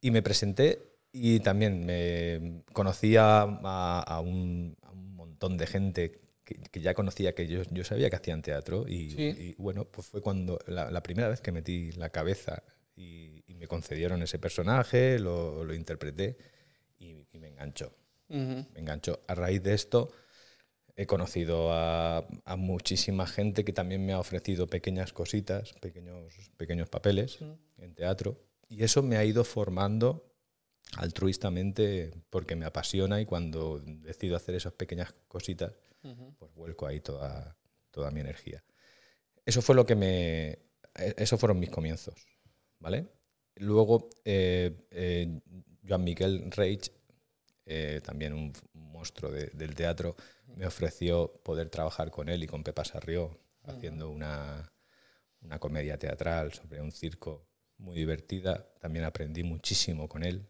[0.00, 7.34] Y me presenté y también me conocía a, un, montón de gente que, ya conocía
[7.34, 11.40] que yo, yo, sabía que hacían teatro y, bueno, pues fue cuando la, primera vez
[11.40, 12.62] que metí la cabeza
[12.96, 16.38] y, me concedieron ese personaje, lo, lo interpreté
[16.98, 17.92] y, me enganchó.
[18.28, 19.20] Me enganchó.
[19.26, 20.12] A raíz de esto
[20.96, 26.88] he conocido a, a, muchísima gente que también me ha ofrecido pequeñas cositas, pequeños, pequeños
[26.88, 27.38] papeles
[27.76, 28.38] en teatro
[28.70, 30.32] y eso me ha ido formando
[30.96, 35.74] altruistamente porque me apasiona y cuando decido hacer esas pequeñas cositas,
[36.38, 37.58] pues vuelco ahí toda,
[37.90, 38.64] toda mi energía.
[39.44, 40.50] Eso fue lo que me...
[40.94, 42.14] E, esos fueron mis comienzos,
[42.78, 43.08] ¿vale?
[43.56, 45.40] Luego, eh, eh,
[45.86, 46.92] Joan Miguel Reich,
[47.66, 50.14] eh, también un, monstruo del teatro,
[50.46, 54.72] me ofreció poder trabajar con él y con Pepa Sarrió haciendo una,
[55.40, 57.49] una comedia teatral sobre un circo
[57.80, 58.66] muy divertida.
[58.80, 60.46] También aprendí muchísimo con él.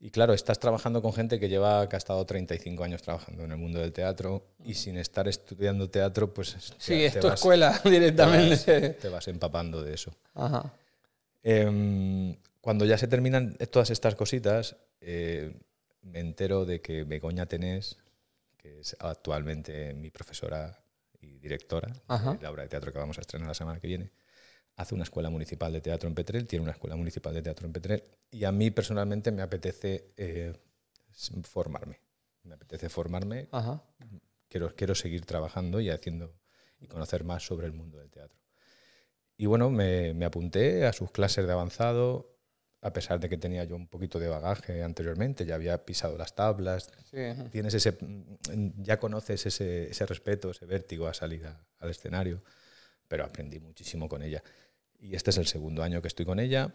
[0.00, 3.50] Y claro, estás trabajando con gente que lleva, que ha estado 35 años trabajando en
[3.50, 6.56] el mundo del teatro y sin estar estudiando teatro, pues...
[6.78, 8.90] Sí, es tu escuela directamente.
[8.90, 10.12] Te vas, empapando de eso.
[11.42, 15.52] Em, cuando ya se terminan todas estas cositas, eh,
[16.02, 17.98] me entero de que Begoña Tenés,
[18.56, 20.78] que es actualmente mi profesora
[21.20, 24.12] y directora de la obra de teatro que vamos a estrenar la semana que viene,
[24.78, 27.72] hace una escuela municipal de teatro en Petrel, tiene una escuela municipal de teatro en
[27.72, 30.52] Petrel, y a mí personalmente me apetece eh,
[31.42, 32.00] formarme.
[32.44, 33.48] Me apetece formarme.
[33.52, 33.82] Ajá.
[34.48, 36.34] Quiero, quiero seguir trabajando y haciendo
[36.80, 38.38] y conocer más sobre el mundo del teatro.
[39.36, 42.36] Y bueno, me, me apunté a sus clases de avanzado,
[42.80, 46.34] a pesar de que tenía yo un poquito de bagaje anteriormente, ya había pisado las
[46.36, 47.18] tablas, Sí.
[47.50, 47.98] tienes ese,
[48.76, 52.42] ya conoces ese, ese respeto, ese vértigo a salir a- al escenario,
[53.08, 54.42] pero aprendí muchísimo con ella.
[54.98, 56.74] Y este es el segundo año que estoy con ella.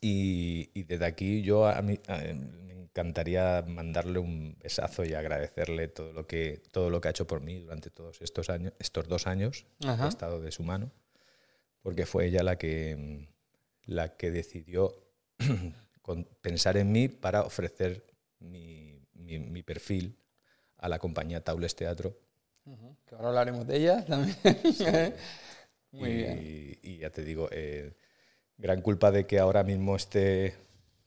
[0.00, 5.88] Y, y desde aquí yo a mí, a- me encantaría mandarle un besazo y agradecerle
[5.88, 9.08] todo lo que todo lo que ha hecho por mí durante todos estos años, estos
[9.08, 10.04] dos años que Ajá.
[10.06, 10.92] he estado de su mano,
[11.82, 13.28] porque fue ella la que
[13.86, 14.94] la que decidió
[16.02, 18.04] con- pensar en mí para ofrecer
[18.40, 20.18] mi, mi- mi perfil
[20.76, 22.14] a la compañía Taules Teatro.
[23.06, 24.36] Que ahora hablaremos de ella también.
[25.98, 26.38] Muy y, bien.
[26.82, 27.94] y ya te digo, eh,
[28.58, 30.54] gran culpa de que ahora mismo esté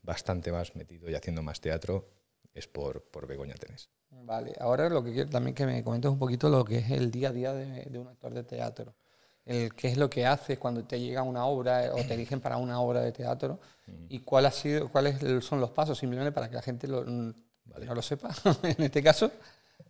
[0.04, 2.10] bastante más metido y haciendo más teatro
[2.54, 3.90] es por, por Begoña Tenés.
[4.10, 7.12] Vale, ahora lo que quiero también que me comentes un poquito lo que es el
[7.12, 8.96] día a día de, de un actor de teatro.
[9.46, 12.40] El, ¿Qué es lo que haces cuando te llega una obra eh, o te eligen
[12.42, 13.60] para una obra de teatro?
[14.10, 15.98] ¿Y cuál ha sido, cuáles son los pasos?
[15.98, 17.34] Simplemente para que la gente lo- mm,
[17.86, 18.34] no lo sepa,
[18.64, 19.32] en este caso.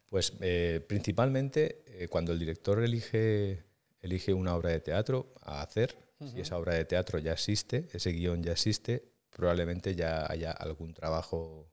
[0.09, 3.63] Pues eh, principalmente eh, cuando el director elige,
[4.01, 5.97] elige una obra de teatro a hacer,
[6.31, 10.93] si esa obra de teatro ya existe, ese guion ya existe, probablemente ya haya algún
[10.93, 11.71] trabajo,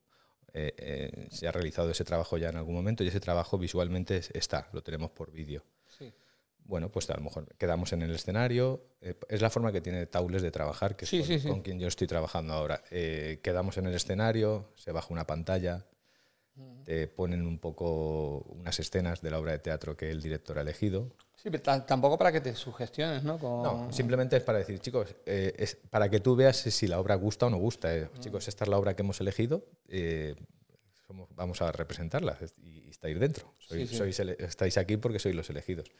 [0.52, 4.18] eh, eh, se ha realizado ese trabajo ya en algún momento y ese trabajo visualmente
[4.18, 5.64] es- está, lo tenemos por vídeo.
[5.88, 6.12] Sí.
[6.66, 8.84] Bueno, pues a lo mejor quedamos en el escenario.
[9.00, 11.48] eh, es la forma que tiene Taules de trabajar, que es con, sí, sí.
[11.48, 12.82] con quien yo estoy trabajando ahora.
[12.90, 15.86] Quedamos en el escenario, se baja una pantalla,
[16.84, 20.62] te ponen un poco unas escenas de la obra de teatro que el director ha
[20.62, 21.10] elegido.
[21.36, 23.38] Sí, pero ta- tampoco para que te sugestiones, ¿no?
[23.38, 26.98] Con- No, simplemente es para decir, chicos, eh, es para que tú veas si la
[27.00, 27.94] obra gusta o no gusta.
[27.94, 28.08] eh.
[28.20, 30.34] Chicos, esta es la obra que hemos elegido, eh,
[31.06, 33.52] somos- vamos a representarla y, y estáis dentro.
[33.58, 33.96] Sois- Sí, sí.
[33.96, 35.90] sois estáis aquí porque sois los elegidos.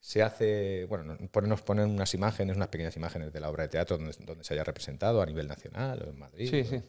[0.00, 3.64] Se hace, bueno, nos ponen, nos ponen unas imágenes, unas pequeñas imágenes de la obra
[3.64, 6.48] de teatro donde, donde se haya representado a nivel nacional o en Madrid.
[6.50, 6.82] Sí, o- sí.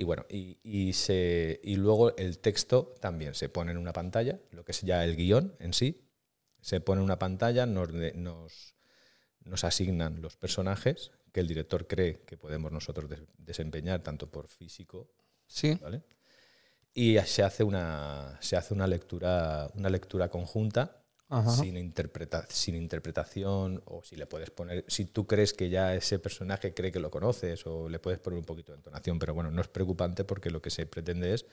[0.00, 4.40] Y bueno, y, y se, y luego el texto también se pone en una pantalla,
[4.50, 6.00] lo que es ya el guion en sí,
[6.62, 8.74] se pone en una pantalla, nos, nos,
[9.44, 14.48] nos asignan los personajes que el director cree que podemos nosotros des- desempeñar, tanto por
[14.48, 15.10] físico,
[15.46, 15.74] Sí.
[15.82, 16.02] ¿vale?
[16.94, 20.99] Y se hace una, se hace una lectura, una lectura conjunta
[21.30, 21.50] Ajá.
[21.52, 26.18] sin, interpreta- sin interpretación o si le puedes poner, si tú crees que ya ese
[26.18, 29.50] personaje cree que lo conoces o le puedes poner un poquito de entonación, pero bueno,
[29.50, 31.46] no es preocupante porque lo que se pretende es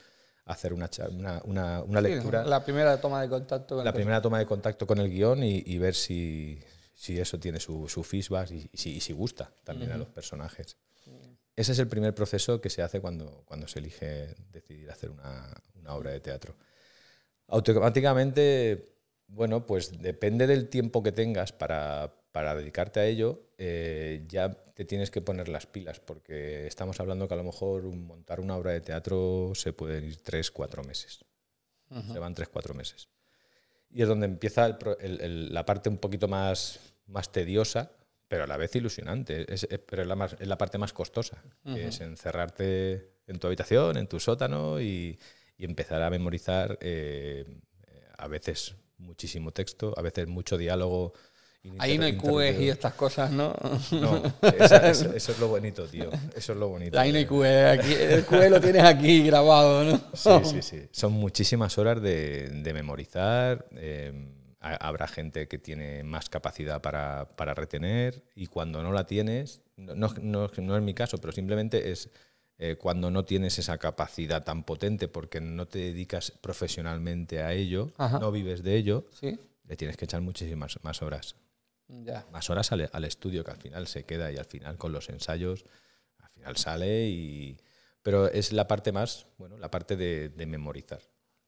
[0.46, 3.92] hacer una, una, una- una Sí, lectura, la, La primera toma de contacto con el
[3.94, 6.58] primera toma de contacto con el guion y, y ver si,
[6.94, 10.08] si eso tiene su, su feedback y, y si, y si gusta también a los
[10.08, 10.76] personajes.
[11.54, 15.52] Ese es el primer proceso que se hace cuando, cuando se elige decidir hacer una,
[15.74, 16.56] una obra de teatro.
[17.48, 18.97] Automáticamente,
[19.28, 24.84] bueno, pues depende del tiempo que tengas para, para dedicarte a ello, eh, ya te
[24.84, 28.56] tienes que poner las pilas, porque estamos hablando que a lo mejor un- montar una
[28.56, 31.24] obra de teatro se pueden ir tres, cuatro meses.
[32.12, 33.08] Se van tres, cuatro meses.
[33.90, 37.90] Y es donde empieza el el- el- la parte un poquito más, más tediosa,
[38.28, 39.52] pero a la vez ilusionante.
[39.52, 43.38] Es, es- pero es la, más- es la parte más costosa, que es encerrarte en
[43.38, 45.18] tu habitación, en tu sótano y,
[45.56, 47.46] y empezar a memorizar eh,
[48.18, 51.12] a veces muchísimo texto, a veces mucho diálogo.
[51.78, 53.52] Ahí no hay QEs y estas cosas, ¿no?
[53.90, 54.22] No,
[54.58, 56.08] esa- eso, eso es lo bonito, tío.
[56.34, 56.98] Eso es lo bonito.
[56.98, 57.66] Ahí no hay QE.
[57.70, 60.00] Aquí, el QE lo tienes aquí grabado, ¿no?
[60.14, 60.88] Sí, sí, sí.
[60.92, 63.66] Son muchísimas horas de, de memorizar.
[63.72, 64.12] eh,
[64.60, 69.60] ha- habrá gente que tiene más capacidad para, para retener y cuando no la tienes,
[69.76, 72.08] no, no- no es mi caso, pero simplemente es
[72.58, 77.92] eh, cuando no tienes esa capacidad tan potente porque no te dedicas profesionalmente a ello,
[77.96, 78.18] Ajá.
[78.18, 79.38] no vives de ello, Sí.
[79.64, 81.36] le tienes que echar muchísimas más horas.
[81.88, 82.26] Ya.
[82.32, 85.08] Más horas al, al estudio que al final se queda y al final con los
[85.08, 85.64] ensayos,
[86.18, 87.56] al final sale y...
[88.02, 91.00] Pero es la parte más, bueno, la parte de, de memorizar.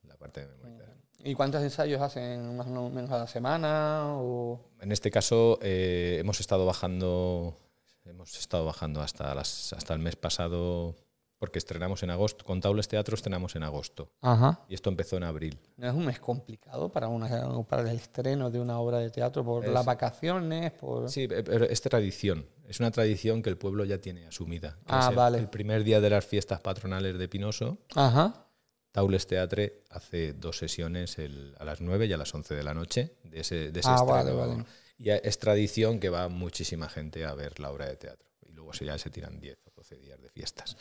[0.03, 0.95] La parte de memorizar.
[1.23, 4.05] ¿Y cuántos ensayos hacen más o menos a la semana?
[4.17, 4.59] O...
[4.79, 7.57] En este caso eh, hemos estado bajando,
[8.05, 10.95] hemos estado bajando hasta las, hasta el mes pasado,
[11.37, 12.45] porque estrenamos en agosto.
[12.45, 14.63] Con Taules Teatro estrenamos en agosto Ajá.
[14.67, 15.59] y esto empezó en abril.
[15.77, 17.27] ¿No es un mes complicado para, una,
[17.63, 20.71] para el estreno de una obra de teatro por las vacaciones?
[20.73, 21.09] Por...
[21.09, 22.45] Sí, pero es tradición.
[22.67, 24.77] Es una tradición que el pueblo ya tiene asumida.
[24.87, 25.37] Ah, es el- vale.
[25.39, 28.47] El primer día de las fiestas patronales de Pinoso, Ajá.
[28.91, 32.73] Taules Teatre hace dos sesiones el- a las 9 y a las 11 de la
[32.73, 34.13] noche de ese, de ese Ah, estreno.
[34.13, 34.65] vale, vale.
[35.01, 38.29] Y es tradición que va muchísima gente a ver la obra de teatro.
[38.47, 40.77] Y luego se, ya se tiran 10 o 12 días de fiestas.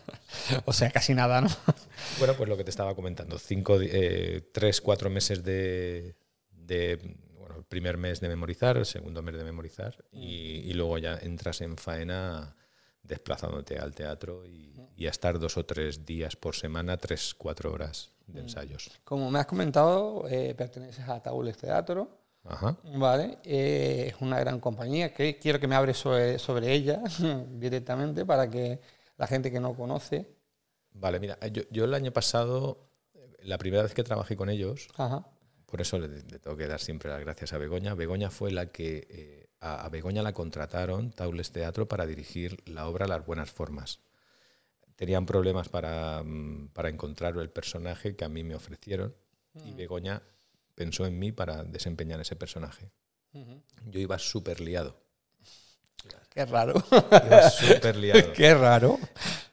[0.66, 1.48] o sea, casi nada, ¿no?
[2.18, 6.14] bueno, pues lo que te estaba comentando, cinco, eh, tres, cuatro meses de,
[7.38, 11.62] bueno, el primer mes de memorizar, el segundo mes de memorizar y, luego ya entras
[11.62, 12.54] en faena
[13.02, 18.10] desplazándote al teatro y, a estar dos o tres días por semana, tres, cuatro horas
[18.26, 19.00] de ensayos.
[19.02, 22.25] Como me has comentado, eh, perteneces a Taules Teatro.
[22.48, 22.76] Ajá.
[22.94, 25.12] Vale, eh, es una gran compañía.
[25.12, 27.02] Que quiero que me hables sobre, sobre ella
[27.50, 28.80] directamente para que
[29.16, 30.26] la gente que no conoce.
[30.92, 32.88] Vale, mira, yo, yo el año pasado,
[33.42, 35.26] la primera vez que trabajé con ellos, Ajá.
[35.66, 37.94] Por eso le, tengo que dar siempre las gracias a Begoña.
[37.94, 43.08] Begoña fue la que eh, a, Begoña la contrataron Taules Teatro para dirigir la obra
[43.08, 44.00] Las Buenas Formas.
[44.94, 49.14] Tenían problemas para, mm, para encontrar el personaje que a mí me ofrecieron
[49.64, 49.76] y mm.
[49.76, 50.22] Begoña
[50.76, 52.92] pensó en mí para desempeñar ese personaje.
[53.84, 54.96] Yo iba súper liado
[56.36, 56.74] Qué raro.
[57.50, 58.32] súper liado.
[58.34, 58.98] Qué raro.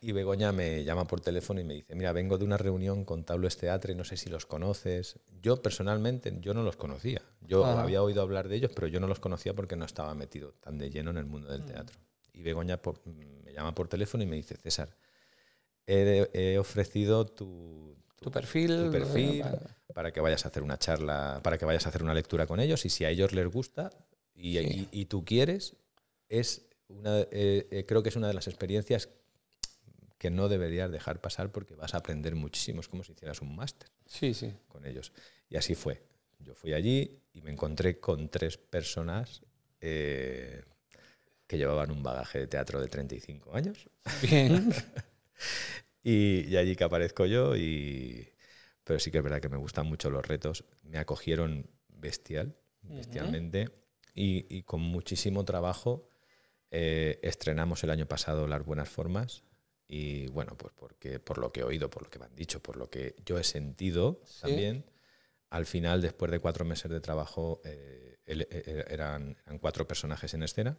[0.01, 3.23] Y Begoña me llama por teléfono y me dice, mira, vengo de una reunión con
[3.23, 5.17] Taules Teatre, no sé si los conoces.
[5.41, 7.21] Yo personalmente, yo no los conocía.
[7.39, 7.83] Yo ah.
[7.83, 10.77] había oído hablar de ellos, pero yo no los conocía porque no estaba metido tan
[10.77, 11.67] de lleno en el mundo del mm.
[11.67, 11.97] teatro.
[12.33, 14.93] Y Begoña me llama por teléfono y me dice, César,
[15.87, 19.43] he, ofrecido tu, tu, perfil, tu perfil
[19.93, 22.59] para que vayas a hacer una charla, para que vayas a hacer una lectura con
[22.59, 23.91] ellos y si a ellos les gusta
[24.33, 25.75] y, y tú quieres,
[26.29, 29.09] es una, eh, eh, creo que es una de las experiencias
[30.17, 33.55] que no deberías dejar pasar porque vas a aprender muchísimo, es como si hicieras un
[33.55, 34.53] máster sí, sí.
[34.67, 35.11] con ellos.
[35.49, 36.01] Y así fue.
[36.39, 39.43] Yo fui allí y me encontré con tres personas
[39.81, 40.63] eh,
[41.47, 43.89] que llevaban un bagaje de teatro de 35 años.
[44.21, 44.73] Bien.
[46.03, 48.29] y, allí que aparezco yo, y,
[48.83, 50.65] pero sí que es verdad que me gustan mucho los retos.
[50.83, 53.69] Me acogieron bestial, bestialmente,
[54.13, 56.09] y, y, con muchísimo trabajo
[56.75, 59.43] eh, estrenamos el año pasado Las Buenas Formas
[59.87, 62.61] y bueno, pues porque por lo que he oído, por lo que me han dicho,
[62.61, 64.83] por lo que yo he sentido también,
[65.53, 70.75] al final, después de cuatro meses de trabajo, eh, eh, eran, cuatro personajes en escena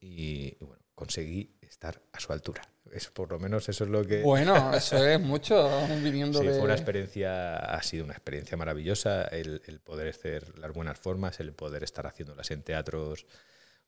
[0.00, 2.62] y, bueno, conseguí estar a su altura.
[2.90, 4.22] Es, por lo menos eso es lo que...
[4.22, 5.68] Bueno, eso es mucho
[6.02, 10.72] viniendo sí, Fue una experiencia, ha sido una experiencia maravillosa el, el poder hacer las
[10.72, 13.26] buenas formas, el poder estar haciéndolas en teatros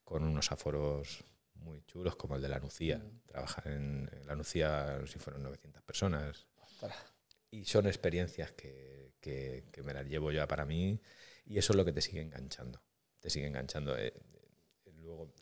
[0.05, 2.99] con unos aforos muy chulos, como el de la Nucía.
[2.99, 3.21] Mm.
[3.27, 6.47] Trabajar en, la Nucía, si fueron 900 personas.
[7.51, 11.01] Y son experiencias que, que, me las llevo ya para mí
[11.47, 12.83] y eso es lo que te sigue enganchando.
[13.21, 13.97] Te sigue enganchando.
[13.97, 14.13] Eh,
[14.85, 15.33] eh, luego,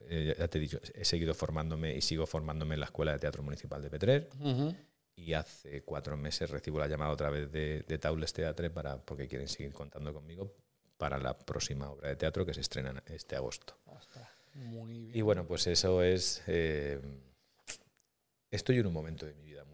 [0.00, 3.18] eh, ya te he dicho, he seguido formándome y sigo formándome en la Escuela de
[3.18, 4.30] Teatro Municipal de Petrer.
[5.16, 9.28] Y hace cuatro meses recibo la llamada otra vez de, de Taules Teatre para, porque
[9.28, 10.54] quieren seguir contando conmigo
[10.96, 13.76] para la próxima obra de teatro que se estrena este agosto.
[15.12, 16.42] Y bueno, pues eso es...
[16.46, 17.00] Eh,
[18.50, 19.73] estoy en un momento de mi vida muy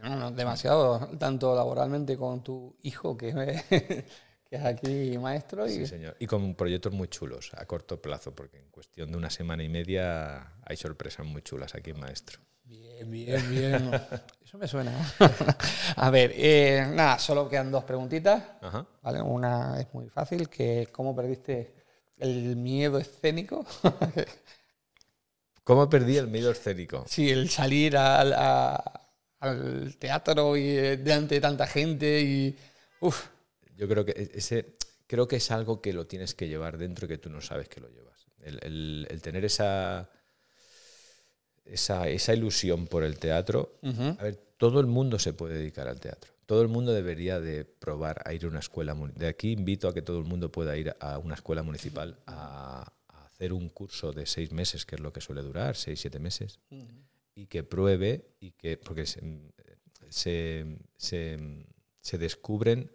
[0.00, 0.28] chulo.
[0.28, 3.32] Sí, demasiado, tanto laboralmente con tu hijo, que,
[4.48, 5.66] que es aquí maestro.
[5.66, 5.72] Y...
[5.72, 6.16] Sí, señor.
[6.18, 9.68] Y con proyectos muy chulos a corto plazo, porque en cuestión de una semana y
[9.68, 12.40] media hay sorpresas muy chulas aquí en Maestro.
[12.64, 13.90] Bien, bien, bien.
[14.44, 14.92] Eso me suena.
[15.96, 18.42] a ver, eh, nada, solo quedan dos preguntitas.
[19.02, 19.20] ¿vale?
[19.20, 21.74] Una es muy fácil, que ¿cómo perdiste
[22.16, 23.66] el miedo escénico?
[25.64, 27.04] ¿Cómo perdí el miedo escénico?
[27.06, 28.32] Sí, el salir al,
[29.42, 32.56] al teatro y eh, delante de tanta gente y...
[33.00, 33.28] Uf.
[33.76, 34.76] Yo creo que ese
[35.06, 37.68] creo que es algo que lo tienes que llevar dentro y que tú no sabes
[37.68, 38.26] que lo llevas.
[38.40, 40.08] el, el tener esa
[41.64, 43.78] esa, esa ilusión por el teatro.
[43.82, 46.32] A ver, todo el mundo se puede dedicar al teatro.
[46.46, 48.94] Todo el mundo debería de probar a ir a una escuela.
[49.14, 52.92] De aquí invito a que todo el mundo pueda ir a una escuela municipal a,
[53.08, 56.60] hacer un curso de seis meses, que es lo que suele durar, seis, siete meses,
[57.34, 62.90] y que pruebe y que, porque se, se, descubren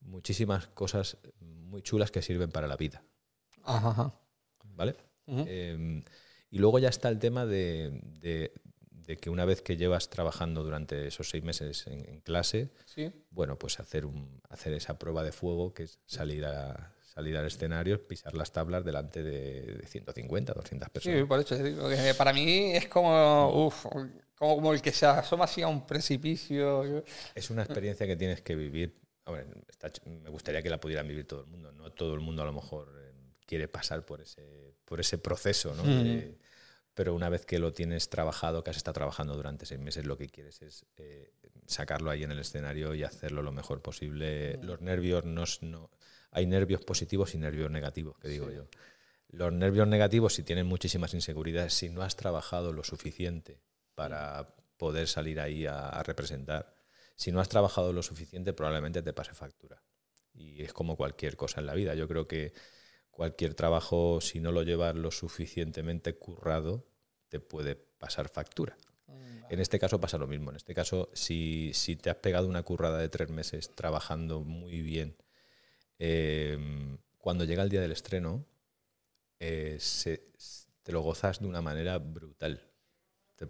[0.00, 3.04] muchísimas cosas muy chulas que sirven para la vida.
[4.64, 4.96] ¿Vale?
[6.50, 8.52] Y luego ya está el tema de,
[9.20, 12.70] que una vez que llevas trabajando durante esos seis meses en, clase,
[13.30, 17.46] bueno, pues hacer, un, hacer esa prueba de fuego que es salir a salir al
[17.46, 21.18] escenario, pisar las tablas delante de, 150, 200 personas.
[21.18, 23.72] Sí, por eso para mí es como,
[24.34, 27.04] como, el que se asoma así a un precipicio.
[27.34, 28.98] Es una experiencia que tienes que vivir.
[30.06, 31.70] me gustaría que la pudieran vivir todo el mundo.
[31.72, 33.12] No todo el mundo a lo mejor eh,
[33.46, 35.84] quiere pasar por ese, por ese proceso, ¿no?
[36.94, 40.16] pero una vez que lo tienes trabajado, que has estado trabajando durante seis meses, lo
[40.16, 41.32] que quieres es eh,
[41.66, 44.58] sacarlo ahí en el escenario y hacerlo lo mejor posible.
[44.62, 45.90] Los nervios no, no,
[46.34, 48.66] hay nervios positivos y nervios negativos, que digo yo.
[49.28, 53.60] Los nervios negativos, si tienen muchísimas inseguridades, si no has trabajado lo suficiente
[53.94, 56.74] para poder salir ahí a, a representar,
[57.16, 59.82] si no has trabajado lo suficiente, probablemente te pase factura.
[60.34, 61.94] Y es como cualquier cosa en la vida.
[61.94, 62.52] Yo creo que
[63.12, 66.84] cualquier trabajo, si no lo llevas lo suficientemente currado,
[67.28, 68.76] te puede pasar factura.
[69.50, 70.50] En este caso pasa lo mismo.
[70.50, 74.82] En este caso, si, si te has pegado una currada de tres meses trabajando muy
[74.82, 75.16] bien,
[75.98, 76.58] eh,
[77.18, 78.44] cuando llega el día del estreno,
[79.40, 80.28] eh, se-
[80.82, 82.60] te lo gozas de una manera brutal.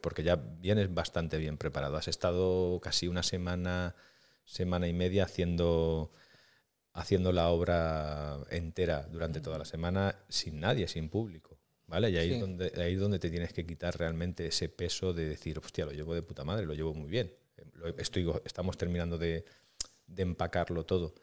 [0.01, 1.97] Porque ya vienes bastante bien preparado.
[1.97, 3.95] Has estado casi una semana,
[4.45, 6.11] semana y media haciendo,
[6.95, 11.59] haciendo la obra entera durante toda la semana sin nadie, sin público.
[11.87, 12.09] ¿Vale?
[12.11, 12.35] Y ahí, Sí.
[12.37, 15.85] es donde, ahí es donde te tienes que quitar realmente ese peso de decir, hostia,
[15.85, 17.31] lo llevo de puta madre, lo llevo muy bien.
[17.59, 19.45] Eh, Estoy, estamos terminando de,
[20.07, 21.15] de empacarlo todo.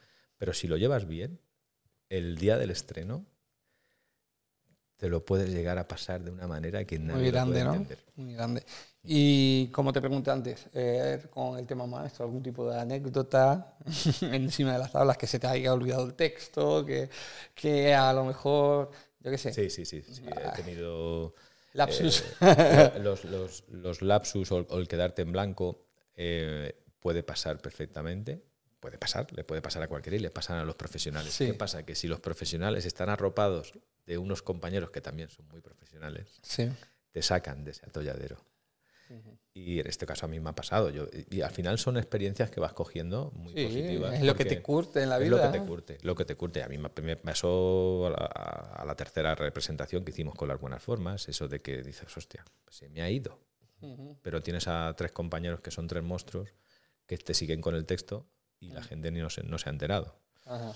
[0.42, 1.40] Pero si lo llevas bien,
[2.10, 3.28] el día del estreno
[4.98, 7.66] te lo puedes llegar a pasar de una manera que nadie Muy lo grande, puede
[7.66, 7.74] ¿no?
[7.76, 8.00] entender.
[8.16, 8.64] Muy grande.
[9.04, 13.76] Y como te pregunté antes, eh, con el tema maestro, algún tipo de anécdota
[14.22, 17.10] encima de las tablas que se te haya olvidado el texto, que,
[17.56, 20.02] que a lo mejor, yo qué sé, Sí, sí, sí.
[20.02, 21.34] sí, He tenido
[21.74, 22.24] lapsus.
[22.64, 25.86] eh, los, los- los lapsus o, o el quedarte en blanco
[26.16, 28.44] eh, puede pasar perfectamente.
[28.82, 31.32] Puede pasar, le puede pasar a cualquiera y le pasan a los profesionales.
[31.32, 31.46] Sí.
[31.46, 31.84] ¿Qué pasa?
[31.86, 33.74] Que si los profesionales están arropados
[34.08, 36.68] de unos compañeros que también son muy profesionales, sí.
[37.12, 38.44] te sacan de ese atolladero.
[39.54, 40.90] Y en este caso a mí me ha pasado.
[40.90, 44.14] Yo, y al final son experiencias que vas cogiendo muy Sí, positivas.
[44.16, 45.36] es lo que te curte en la es vida.
[45.38, 46.64] lo que te curte, lo que te curte.
[46.64, 50.82] A mí me, pasó a la, a la tercera representación que hicimos con las buenas
[50.82, 53.38] formas, eso de que dices, hostia, se me ha ido.
[54.22, 56.50] Pero tienes a tres compañeros que son tres monstruos
[57.06, 58.28] que te siguen con el texto
[58.62, 60.16] y la gente ni no se, no se ha enterado.
[60.46, 60.72] Ajá.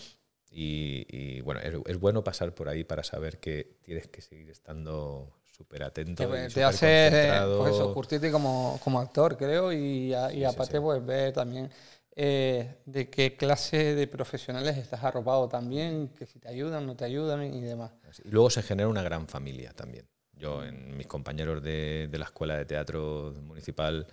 [0.52, 4.50] Y, y, bueno, es, es bueno pasar por ahí para saber que tienes que seguir
[4.50, 6.28] estando súper atento.
[6.30, 10.38] Te, y te hace eh, pues eso, curtirte como, como actor, creo, y, a- y
[10.40, 10.80] sí, aparte sí.
[10.82, 11.70] pues ver también
[12.16, 17.06] eh, de qué clase de profesionales estás arropado también, que si te ayudan, no te
[17.06, 17.92] ayudan y demás.
[18.24, 20.08] Y luego se genera una gran familia también.
[20.34, 24.06] Yo, en mis compañeros de, de la Escuela de Teatro Municipal,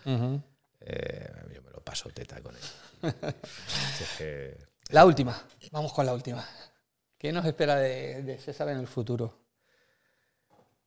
[0.80, 2.62] eh, yo me lo paso teta con él.
[3.07, 4.57] Si es que-
[4.90, 5.40] La última,
[5.70, 6.46] vamos con la última.
[7.18, 9.38] ¿Qué nos espera de, de César en el futuro?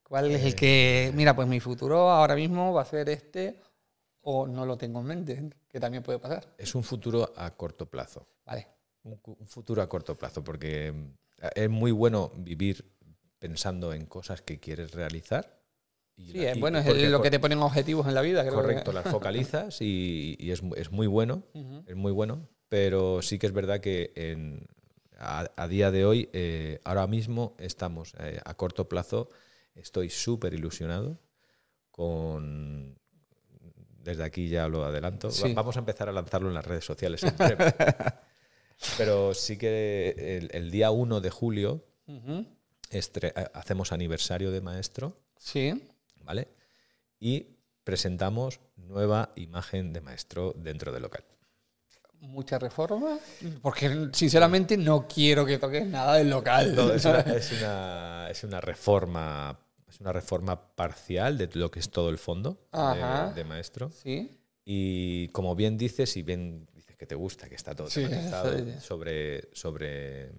[0.04, 3.62] ¿Cuál es el Eh, que, mira, pues mi futuro ahora mismo va a ser este
[4.22, 6.54] o no lo tengo en mente, que también puede pasar?
[6.58, 8.28] es un futuro a corto plazo.
[8.46, 8.68] Vale.
[9.04, 11.14] Un futuro a corto plazo, porque mm,
[11.56, 12.92] es muy bueno vivir
[13.40, 15.62] pensando en cosas que quieres realizar.
[16.18, 18.22] Y Sí, la- es y- bueno, es porque lo que te ponen objetivos en la
[18.22, 18.48] vida.
[18.50, 21.44] Correcto, que- las focalizas y, y es, es muy bueno,
[21.88, 24.68] es muy bueno, pero sí que es verdad que en-
[25.18, 29.30] a, a día de hoy, eh, ahora mismo estamos eh, a corto plazo,
[29.76, 31.20] estoy súper ilusionado
[31.92, 32.98] con...
[34.04, 35.32] Desde aquí ya lo adelanto.
[35.32, 35.54] Sí.
[35.56, 37.74] Vamos a empezar a lanzarlo en las redes sociales en breve.
[38.98, 41.86] Pero sí que el, el día 1 de julio
[42.92, 45.18] estre- hacemos aniversario de maestro.
[45.38, 45.88] Sí.
[46.26, 46.50] ¿Vale?
[47.20, 47.48] Y
[47.84, 51.24] presentamos nueva imagen de maestro dentro del local.
[52.20, 53.20] Mucha reforma,
[53.62, 56.76] porque sinceramente no quiero que toques nada del local.
[56.76, 61.80] No, es, una, es una- es una reforma es una reforma parcial de lo que
[61.80, 63.32] es todo el fondo de- Ajá.
[63.34, 63.92] de, maestro.
[63.92, 64.30] Sí.
[64.66, 68.06] Y como bien dices, y bien dices que te gusta, que está todo sí.
[68.82, 70.32] sobre, sobre,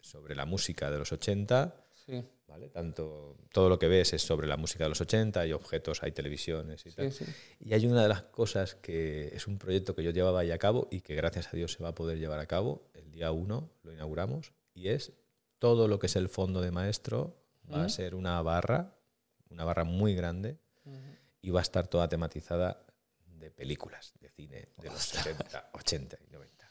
[0.00, 1.74] sobre la música de los 80,
[2.06, 2.24] Sí.
[2.48, 2.70] ¿Vale?
[2.70, 6.12] Tanto, todo lo que ves es sobre la música de los 80, hay objetos, hay
[6.12, 7.12] televisiones y tal.
[7.12, 7.24] Sí.
[7.60, 10.58] Y hay una de las cosas que es un proyecto que yo llevaba ahí a
[10.58, 12.90] cabo y que gracias a Dios se va a poder llevar a cabo.
[12.94, 15.12] El día 1 lo inauguramos y es
[15.58, 17.36] todo lo que es el fondo de maestro
[17.70, 18.94] va a ser una barra,
[19.50, 20.58] una barra muy grande
[21.42, 22.84] y va a estar toda tematizada
[23.26, 26.67] de películas, de cine de los 70, 80 y 90.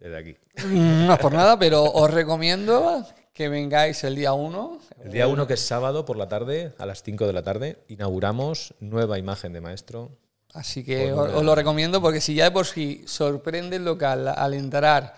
[0.00, 0.36] Desde aquí.
[0.66, 4.78] Mm, No es por nada, pero os recomiendo que vengáis el día 1.
[5.04, 7.78] El día 1, que es sábado por la tarde, a las 5 de la tarde,
[7.88, 10.10] inauguramos nueva imagen de maestro.
[10.54, 14.26] Así que Pues os, lo recomiendo porque si ya de por sí sorprende el local
[14.28, 15.14] al entrar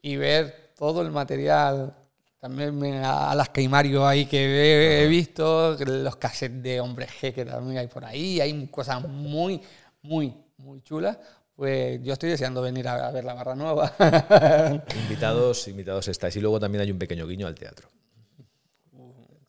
[0.00, 1.94] y ver todo el material,
[2.40, 7.06] también me- a las que Mario ahí que he, he visto, los cassettes de Hombre
[7.06, 9.60] G que también hay por ahí, hay cosas muy,
[10.02, 11.18] muy, muy chulas.
[11.60, 13.92] Pues yo estoy deseando venir a, a ver la barra nueva.
[15.02, 16.34] Invitados, invitados estáis.
[16.36, 17.86] Y luego también hay un pequeño guiño al teatro.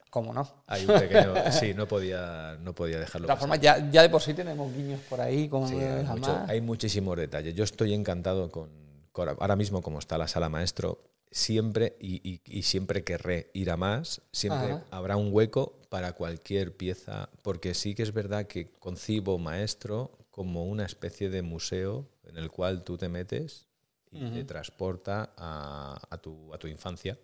[0.10, 0.46] ¿Cómo no?
[0.68, 1.34] Hay un pequeño.
[1.54, 3.28] Sí, no podía, no podía De dejarlo.
[3.28, 3.48] todas pasar.
[3.48, 6.20] formas, ya, ya de por sí tenemos guiños por ahí Sí, el hay, jamás.
[6.20, 7.56] mucho- hay muchísimos detalles.
[7.56, 8.70] Yo estoy encantado con,
[9.14, 11.02] con- ahora mismo como está la sala maestro.
[11.34, 14.84] siempre, y, y- y siempre querré ir a más, siempre Ajá.
[14.92, 20.66] habrá un hueco para cualquier pieza, porque sí que es verdad que concibo maestro como
[20.66, 23.68] una especie de museo en el cual tú te metes
[24.14, 27.18] y te transporta a, a tu, a tu infancia.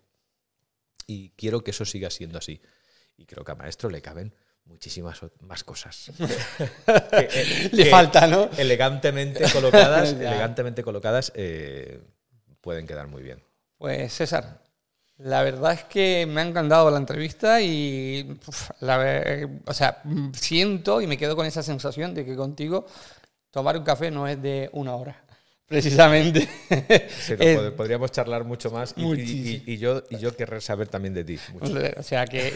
[1.05, 2.61] Y quiero que eso siga siendo así.
[3.17, 4.34] Y creo que a maestro le caben
[4.65, 6.11] muchísimas más cosas.
[6.17, 8.49] Que- eh, Le que falta, ¿no?
[8.57, 12.01] Elegantemente colocadas, elegantemente colocadas eh,
[12.61, 13.41] pueden quedar muy bien.
[13.77, 14.61] Pues César,
[15.19, 20.03] la verdad es que me ha encantado la entrevista y, uf, la o sea,
[20.34, 22.85] siento y me quedo con esa sensación de que contigo
[23.49, 25.19] tomar un café no es de una hora,
[25.68, 26.48] precisamente.
[27.19, 31.39] Sí, no, podríamos charlar mucho más y, yo, y yo querré saber también de ti.
[31.53, 31.73] mucho.
[31.98, 32.53] O sea que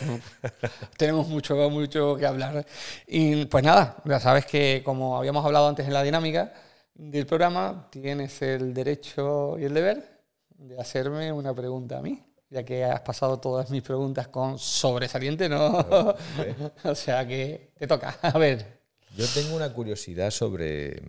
[0.97, 2.63] tenemos mucho, mucho que hablar.
[3.07, 6.53] Y pues nada, ya sabes que como habíamos hablado antes en la dinámica
[6.93, 12.21] del programa, tienes el derecho y el deber de hacerme una pregunta a mí,
[12.51, 15.79] ya que has pasado todas mis preguntas con sobresaliente, ¿no?
[16.83, 18.19] o sea que te toca.
[18.21, 18.81] A ver.
[19.15, 21.01] Yo tengo una curiosidad sobre,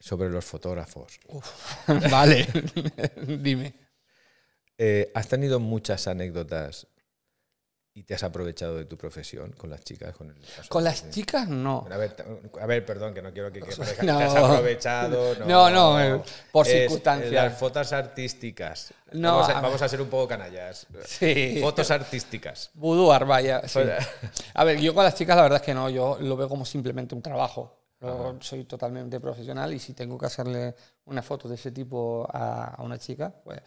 [0.00, 1.20] sobre los fotógrafos.
[2.10, 2.46] vale,
[3.38, 3.74] dime.
[4.78, 6.86] Eh, ¿Has tenido muchas anécdotas
[7.98, 10.14] y te has aprovechado de tu profesión con las chicas?
[10.16, 10.36] Con, el
[10.68, 11.86] Con de- las chicas no.
[11.90, 12.14] A ver,
[12.60, 14.18] a ver, perdón, que no quiero que, que parezca No.
[14.18, 15.34] te has aprovechado.
[15.40, 16.22] No, No, no, eh,
[16.52, 17.32] por Es, eh, circunstancias.
[17.32, 18.92] Las fotos artísticas.
[19.12, 20.86] No, vamos, a, a vamos a ser un poco canallas.
[21.06, 21.58] Sí.
[21.62, 22.70] Fotos artísticas.
[22.74, 23.66] Boudoir, vaya.
[23.66, 23.80] sí.
[24.54, 26.64] A ver, yo con las chicas la verdad es que no, yo lo veo como
[26.64, 27.74] simplemente un trabajo.
[28.00, 30.74] Yo soy totalmente profesional y si tengo que hacerle
[31.06, 33.60] una foto de ese tipo a, a una chica, pues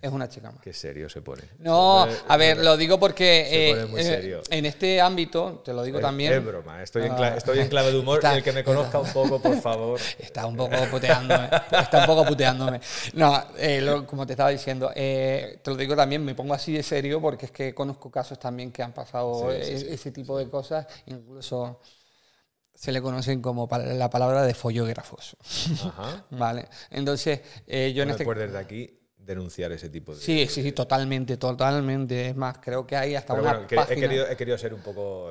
[0.00, 0.60] es una chica más.
[0.60, 1.42] Qué serio se pone.
[1.58, 4.42] No, Se pone- a ver, lo digo porque se eh, pone muy eh, serio.
[4.50, 7.16] en este ámbito, te lo digo Es- también, Es broma, estoy en, Ah.
[7.18, 8.16] cla- estoy en clave de humor.
[8.18, 10.00] Está- el que me conozca un poco, por favor.
[10.18, 11.48] Está un poco puteándome.
[11.72, 12.80] está un poco puteándome.
[13.14, 16.72] No, eh, lo- como te estaba diciendo, eh, te lo digo también, me pongo así
[16.72, 19.86] de serio porque es que conozco casos también que han pasado Sí, sí, e- sí.
[19.90, 21.80] ese tipo de cosas, incluso
[22.74, 25.36] se le conocen como la palabra de follógrafos.
[25.86, 26.24] Ajá.
[26.30, 28.24] Vale, entonces eh, yo en este...
[28.24, 30.20] pues desde aquí denunciar ese tipo de.
[30.20, 32.28] Sí, sí, sí, totalmente, totalmente.
[32.28, 34.00] Es más, creo que hay hasta Pero una bueno, que- he, página...
[34.00, 35.30] querido, he querido ser un poco.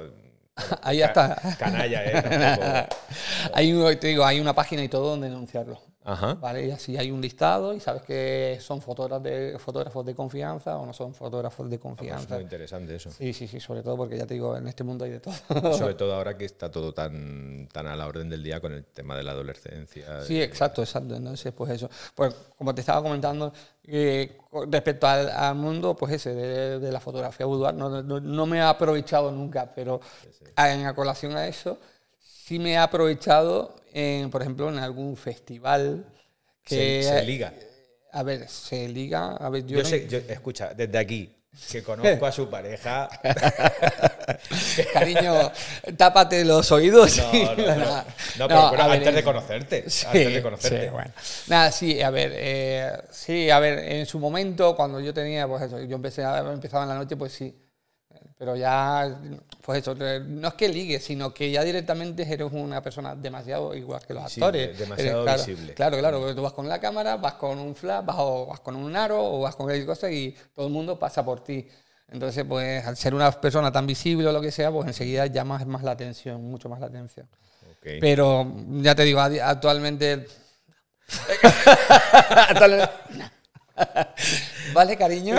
[0.81, 1.39] Ahí está.
[1.57, 2.88] Canalla, ¿eh?
[3.53, 5.81] Hay, te digo, hay una página y todo donde denunciarlo.
[6.03, 6.34] Ajá.
[6.36, 6.65] ¿Vale?
[6.65, 10.86] Y así hay un listado y sabes que son fotógrafos de, fotógrafos de confianza o
[10.86, 12.34] no son fotógrafos de Ah, pues confianza.
[12.36, 13.11] muy interesante eso.
[13.11, 15.34] Sí, sí, sí, sobre todo porque ya te digo, en este mundo hay de todo.
[15.78, 18.84] Sobre todo ahora que está todo tan, tan a la orden del día con el
[18.86, 20.23] tema de la adolescencia.
[20.23, 21.15] Sí, exacto, exacto.
[21.15, 21.90] Entonces, pues eso.
[22.15, 23.53] Pues como te estaba comentando,
[23.84, 24.38] eh,
[24.69, 28.57] respecto al, al mundo, pues ese, de, de la fotografía boudoir, no, no, no me
[28.57, 30.02] he aprovechado nunca, pero
[30.57, 31.78] en colación a eso,
[32.19, 36.05] sí me he aprovechado, en, por ejemplo, en algún festival
[36.63, 37.01] que...
[37.03, 37.53] Se, se liga.
[38.13, 39.35] A ver, se liga.
[39.38, 41.34] A ver, yo, Yo no- sé, yo- escucha, desde aquí,
[41.72, 43.07] que conozco a su pareja.
[44.93, 45.51] Cariño,
[45.97, 47.18] tápate los oídos.
[47.18, 47.76] No, y no, no, pero,
[48.38, 49.84] No, pero ver, antes de en- conocerte.
[49.89, 50.84] Sí, antes de conocerte.
[50.85, 51.11] sí, bueno.
[51.47, 55.63] Nada, sí, a ver, eh, sí, a ver, en su momento, cuando yo tenía, pues
[55.63, 57.53] eso, yo empecé a, empezaba en la noche, pues sí.
[58.41, 59.19] Pero ya,
[59.61, 63.76] pues eso, eh, no es que ligue, sino que ya directamente eres una persona demasiado
[63.76, 64.69] igual que los Sí, actores.
[64.69, 65.73] de- demasiado Eres- visible.
[65.76, 68.59] Claro, claro, porque tú vas con la cámara, vas con un flash, vas, o vas
[68.61, 71.68] con un aro, o vas con cualquier cosa y todo el mundo pasa por ti.
[72.11, 75.68] Entonces, pues al ser una persona tan visible o lo que sea, pues enseguida llamas
[75.68, 77.27] más la atención, mucho más la atención.
[77.80, 78.51] Pero
[78.81, 79.19] ya te digo.
[79.22, 80.26] Actualmente-
[84.73, 85.35] vale, cariño.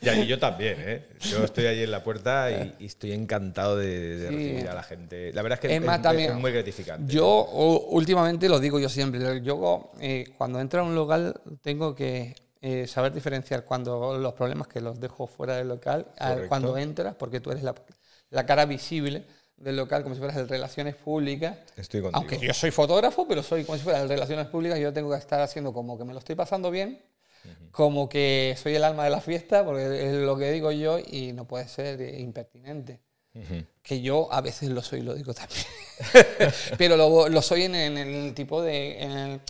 [0.00, 1.06] Y aquí yo también, ¿eh?
[1.20, 4.34] Yo estoy allí en la puerta y, y estoy encantado de, de Sí.
[4.34, 5.32] recibir a la gente.
[5.32, 7.12] La verdad es que Es más, también- es muy gratificante.
[7.12, 7.44] Yo
[7.90, 9.40] últimamente lo digo yo siempre.
[9.42, 14.68] Yo eh, cuando entro a un local tengo que eh, saber diferenciar cuando los problemas
[14.68, 16.48] que los dejo fuera del local Correcto.
[16.48, 17.74] cuando entras, porque tú eres la,
[18.30, 19.24] la cara visible
[19.56, 21.56] del local, como si fueras el relaciones públicas.
[21.76, 22.18] Estoy contigo.
[22.18, 25.18] Aunque yo soy fotógrafo, pero soy como si fuera el relaciones públicas, yo tengo que
[25.18, 27.00] estar haciendo como que me lo estoy pasando bien,
[27.70, 31.32] como que soy el alma de la fiesta, porque es lo que digo yo y
[31.32, 33.00] no puede ser impertinente.
[33.34, 33.64] Ujú.
[33.82, 35.64] Que yo a veces lo soy, lo digo también.
[36.78, 39.02] pero lo, lo soy en, en el tipo de.
[39.02, 39.40] En el,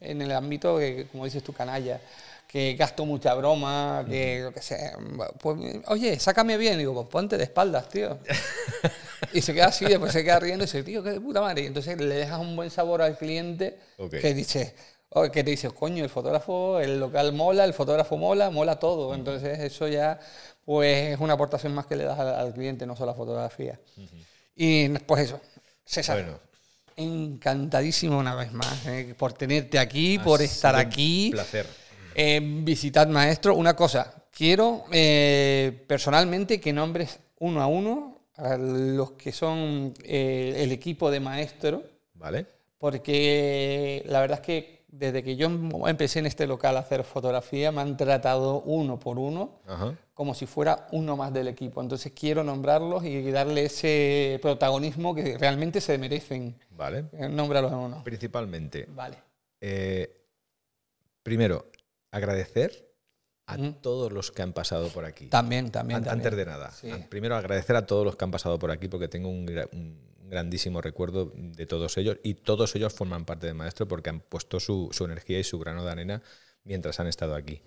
[0.00, 2.00] en el ámbito, que, como dices tú, canalla.
[2.46, 4.92] Que gasto mucha broma, que lo que sé.
[5.40, 6.78] Pues, oye, sácame bien.
[6.78, 8.18] Digo, pues ponte de espaldas, tío.
[9.32, 11.62] y se queda así, después se queda riendo y dice, tío, qué de puta madre.
[11.62, 14.16] Y entonces le dejas un buen sabor al cliente Ok.
[14.20, 14.74] que dice.
[15.14, 19.14] O que te dice, coño, el fotógrafo, el local mola, el fotógrafo mola, mola todo.
[19.14, 20.18] Entonces, eso ya
[20.64, 23.78] pues es una aportación más que le das al, al cliente, no solo la fotografía.
[24.54, 25.40] Y pues eso,
[25.84, 26.38] César, Bueno,
[26.96, 31.28] encantadísimo una vez más eh, por tenerte aquí, ha por estar sido un aquí.
[31.32, 31.66] placer.
[32.14, 33.54] Eh, visitad maestro.
[33.56, 40.54] Una cosa, quiero eh, personalmente que nombres uno a uno a los que son eh,
[40.58, 41.82] el equipo de maestro,
[42.14, 42.46] ¿Vale?
[42.78, 45.46] porque la verdad es que desde que yo
[45.88, 49.96] empecé en este local a hacer fotografía me han tratado uno por uno Ajá.
[50.12, 51.80] como si fuera uno más del equipo.
[51.80, 56.54] Entonces quiero nombrarlos y darle ese protagonismo que realmente se merecen.
[56.70, 57.06] Vale.
[57.12, 58.04] Eh, Nómbralos en uno.
[58.04, 59.16] Principalmente, Vale.
[59.62, 60.14] eh,
[61.22, 61.66] primero,
[62.10, 62.92] agradecer
[63.46, 65.26] a todos los que han pasado por aquí.
[65.28, 65.98] También, también.
[65.98, 66.26] An- también.
[66.26, 66.90] Antes de nada, Sí.
[67.08, 70.80] primero agradecer a todos los que han pasado por aquí porque tengo un, un grandísimo
[70.80, 74.88] recuerdo de todos ellos y todos ellos forman parte de Maestro porque han puesto su,
[74.90, 76.22] su energía y su grano de arena
[76.64, 77.60] mientras han estado aquí.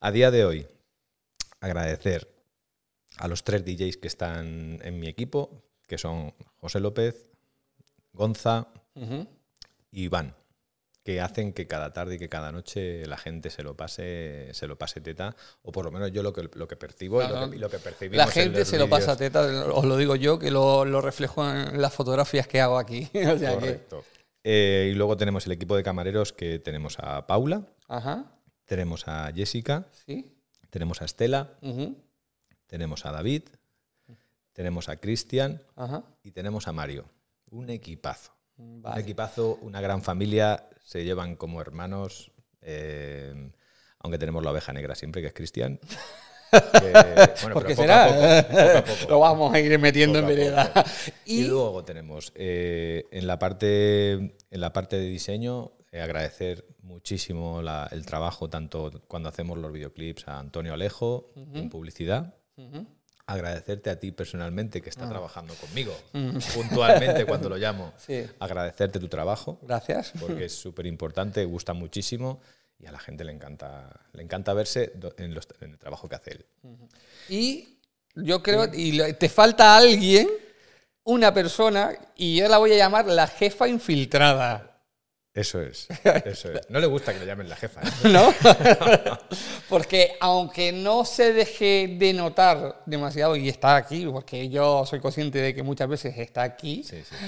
[0.00, 0.68] A día de hoy,
[1.58, 2.32] agradecer
[3.16, 7.32] a los tres DJs que están en mi equipo, que son José López,
[8.12, 8.68] Gonza
[9.90, 10.36] y Iván,
[11.08, 14.66] que hacen que cada tarde y que cada noche la gente se lo pase, se
[14.66, 17.48] lo pase teta, o por lo menos yo lo que, lo que percibo y, lo
[17.48, 18.18] que, y lo que percibimos.
[18.18, 19.40] La en gente se lo pasa teta,
[19.72, 23.08] os lo digo yo, que lo, lo reflejo en las fotografías que hago aquí.
[23.14, 24.04] O sea que- Correcto.
[24.44, 28.26] Eh, y luego tenemos el equipo de camareros que tenemos a Paula, Ajá,
[28.66, 30.36] tenemos a Jessica, sí.
[30.68, 31.54] tenemos a Estela,
[32.66, 33.44] tenemos a David,
[34.52, 35.62] tenemos a Cristian
[36.22, 37.06] y tenemos a Mario.
[37.50, 38.32] Un equipazo.
[38.58, 42.30] Un equipazo, una gran familia, se llevan como hermanos,
[42.62, 43.50] eh,
[43.98, 45.78] aunque tenemos la oveja negra siempre, que es Cristian.
[46.50, 46.92] que,
[47.42, 48.04] bueno, ¿Por qué pero poco será?
[48.06, 49.10] a poco, poco poco.
[49.10, 50.72] Lo vamos a ir metiendo en vereda.
[51.26, 56.64] Y, Y, luego tenemos eh, en, la parte, en la parte de diseño, eh, agradecer
[56.80, 62.34] muchísimo la- el trabajo, tanto cuando hacemos los videoclips a Antonio Alejo en publicidad.
[63.28, 65.08] Agradecerte a ti personalmente que está Ah.
[65.10, 65.94] trabajando conmigo
[66.54, 67.86] puntualmente cuando lo llamo.
[67.88, 68.00] Mm.
[68.06, 68.26] Sí.
[68.40, 70.12] Agradecerte tu trabajo Gracias.
[70.18, 72.40] porque es súper importante, gusta muchísimo
[72.80, 76.14] y a la gente le encanta, le encanta verse en, los- en el trabajo que
[76.16, 76.46] hace él.
[77.28, 77.78] Y
[78.14, 80.28] yo creo, y te falta alguien,
[81.04, 84.67] una persona, y yo la voy a llamar la jefa infiltrada.
[85.34, 85.86] Eso es,
[86.24, 86.68] eso es.
[86.70, 87.80] No le gusta que le llamen la jefa.
[87.82, 88.08] ¿eh?
[88.10, 88.32] ¿No?
[89.68, 95.38] porque aunque no se deje de notar demasiado y está aquí, porque yo soy consciente
[95.38, 97.26] de que muchas veces está aquí, Sí, sí, sí.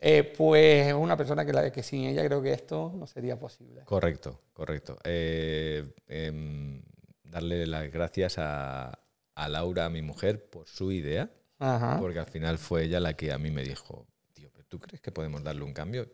[0.00, 3.38] eh, pues es una persona que, la, que sin ella creo que esto no sería
[3.38, 3.82] posible.
[3.84, 4.98] Correcto, correcto.
[5.04, 6.82] Eh, em,
[7.22, 8.98] darle las gracias a,
[9.36, 11.30] a Laura, a mi mujer, por su idea,
[11.60, 11.98] Ajá.
[12.00, 15.00] porque al final fue ella la que a mí me dijo, tío, ¿pero ¿tú crees
[15.00, 16.08] que podemos darle un cambio?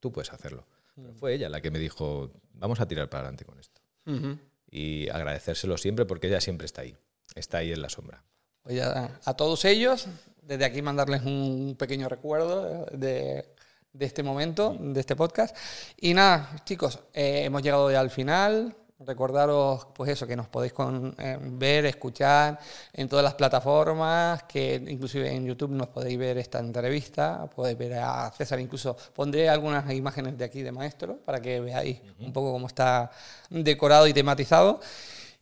[0.00, 0.66] Tú puedes hacerlo.
[0.94, 3.80] Pero fue ella la que me dijo, vamos a tirar para adelante con esto.
[4.70, 6.96] Y agradecérselo siempre porque ella siempre está ahí,
[7.34, 8.24] está ahí en la sombra.
[8.64, 10.08] Oye, a, a todos ellos,
[10.42, 13.46] desde aquí mandarles un pequeño recuerdo de,
[13.92, 15.56] de este momento, de este podcast.
[15.96, 18.74] Y nada, chicos, eh, hemos llegado ya al final.
[19.00, 22.58] Recordaros, pues eso, que nos podéis con- eh, ver, escuchar
[22.92, 27.94] en todas las plataformas, que inclusive en YouTube nos podéis ver esta entrevista, podéis ver
[27.94, 32.50] a César, incluso pondré algunas imágenes de aquí de maestro para que veáis un poco
[32.52, 33.08] cómo está
[33.50, 34.80] decorado y tematizado.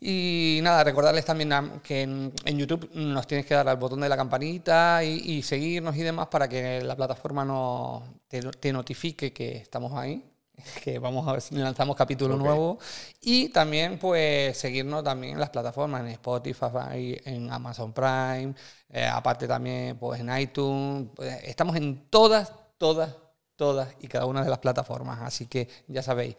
[0.01, 4.09] Y nada, recordarles también que en, en YouTube nos tienes que dar al botón de
[4.11, 9.57] la campanita y, y seguirnos y demás para que la plataforma te, te notifique que
[9.57, 10.23] estamos ahí,
[10.85, 12.78] que vamos a ver si lanzamos capítulo nuevo.
[13.20, 18.55] Y también pues seguirnos también en las plataformas, en Spotify, en Amazon Prime,
[18.91, 21.09] eh, aparte también pues en iTunes.
[21.15, 23.15] pues, estamos en todas, todas,
[23.57, 25.20] todas y cada una de las plataformas.
[25.23, 26.37] Así que ya sabéis.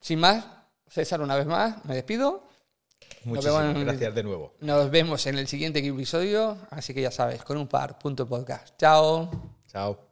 [0.00, 0.44] Sin más,
[0.86, 2.46] César, una vez más, me despido.
[3.24, 4.54] Muchísimas en- gracias de nuevo.
[4.60, 8.76] Nos vemos en el siguiente episodio, así que ya sabes, con un par, punto podcast.
[8.78, 9.30] Chao.
[9.66, 10.07] Chao.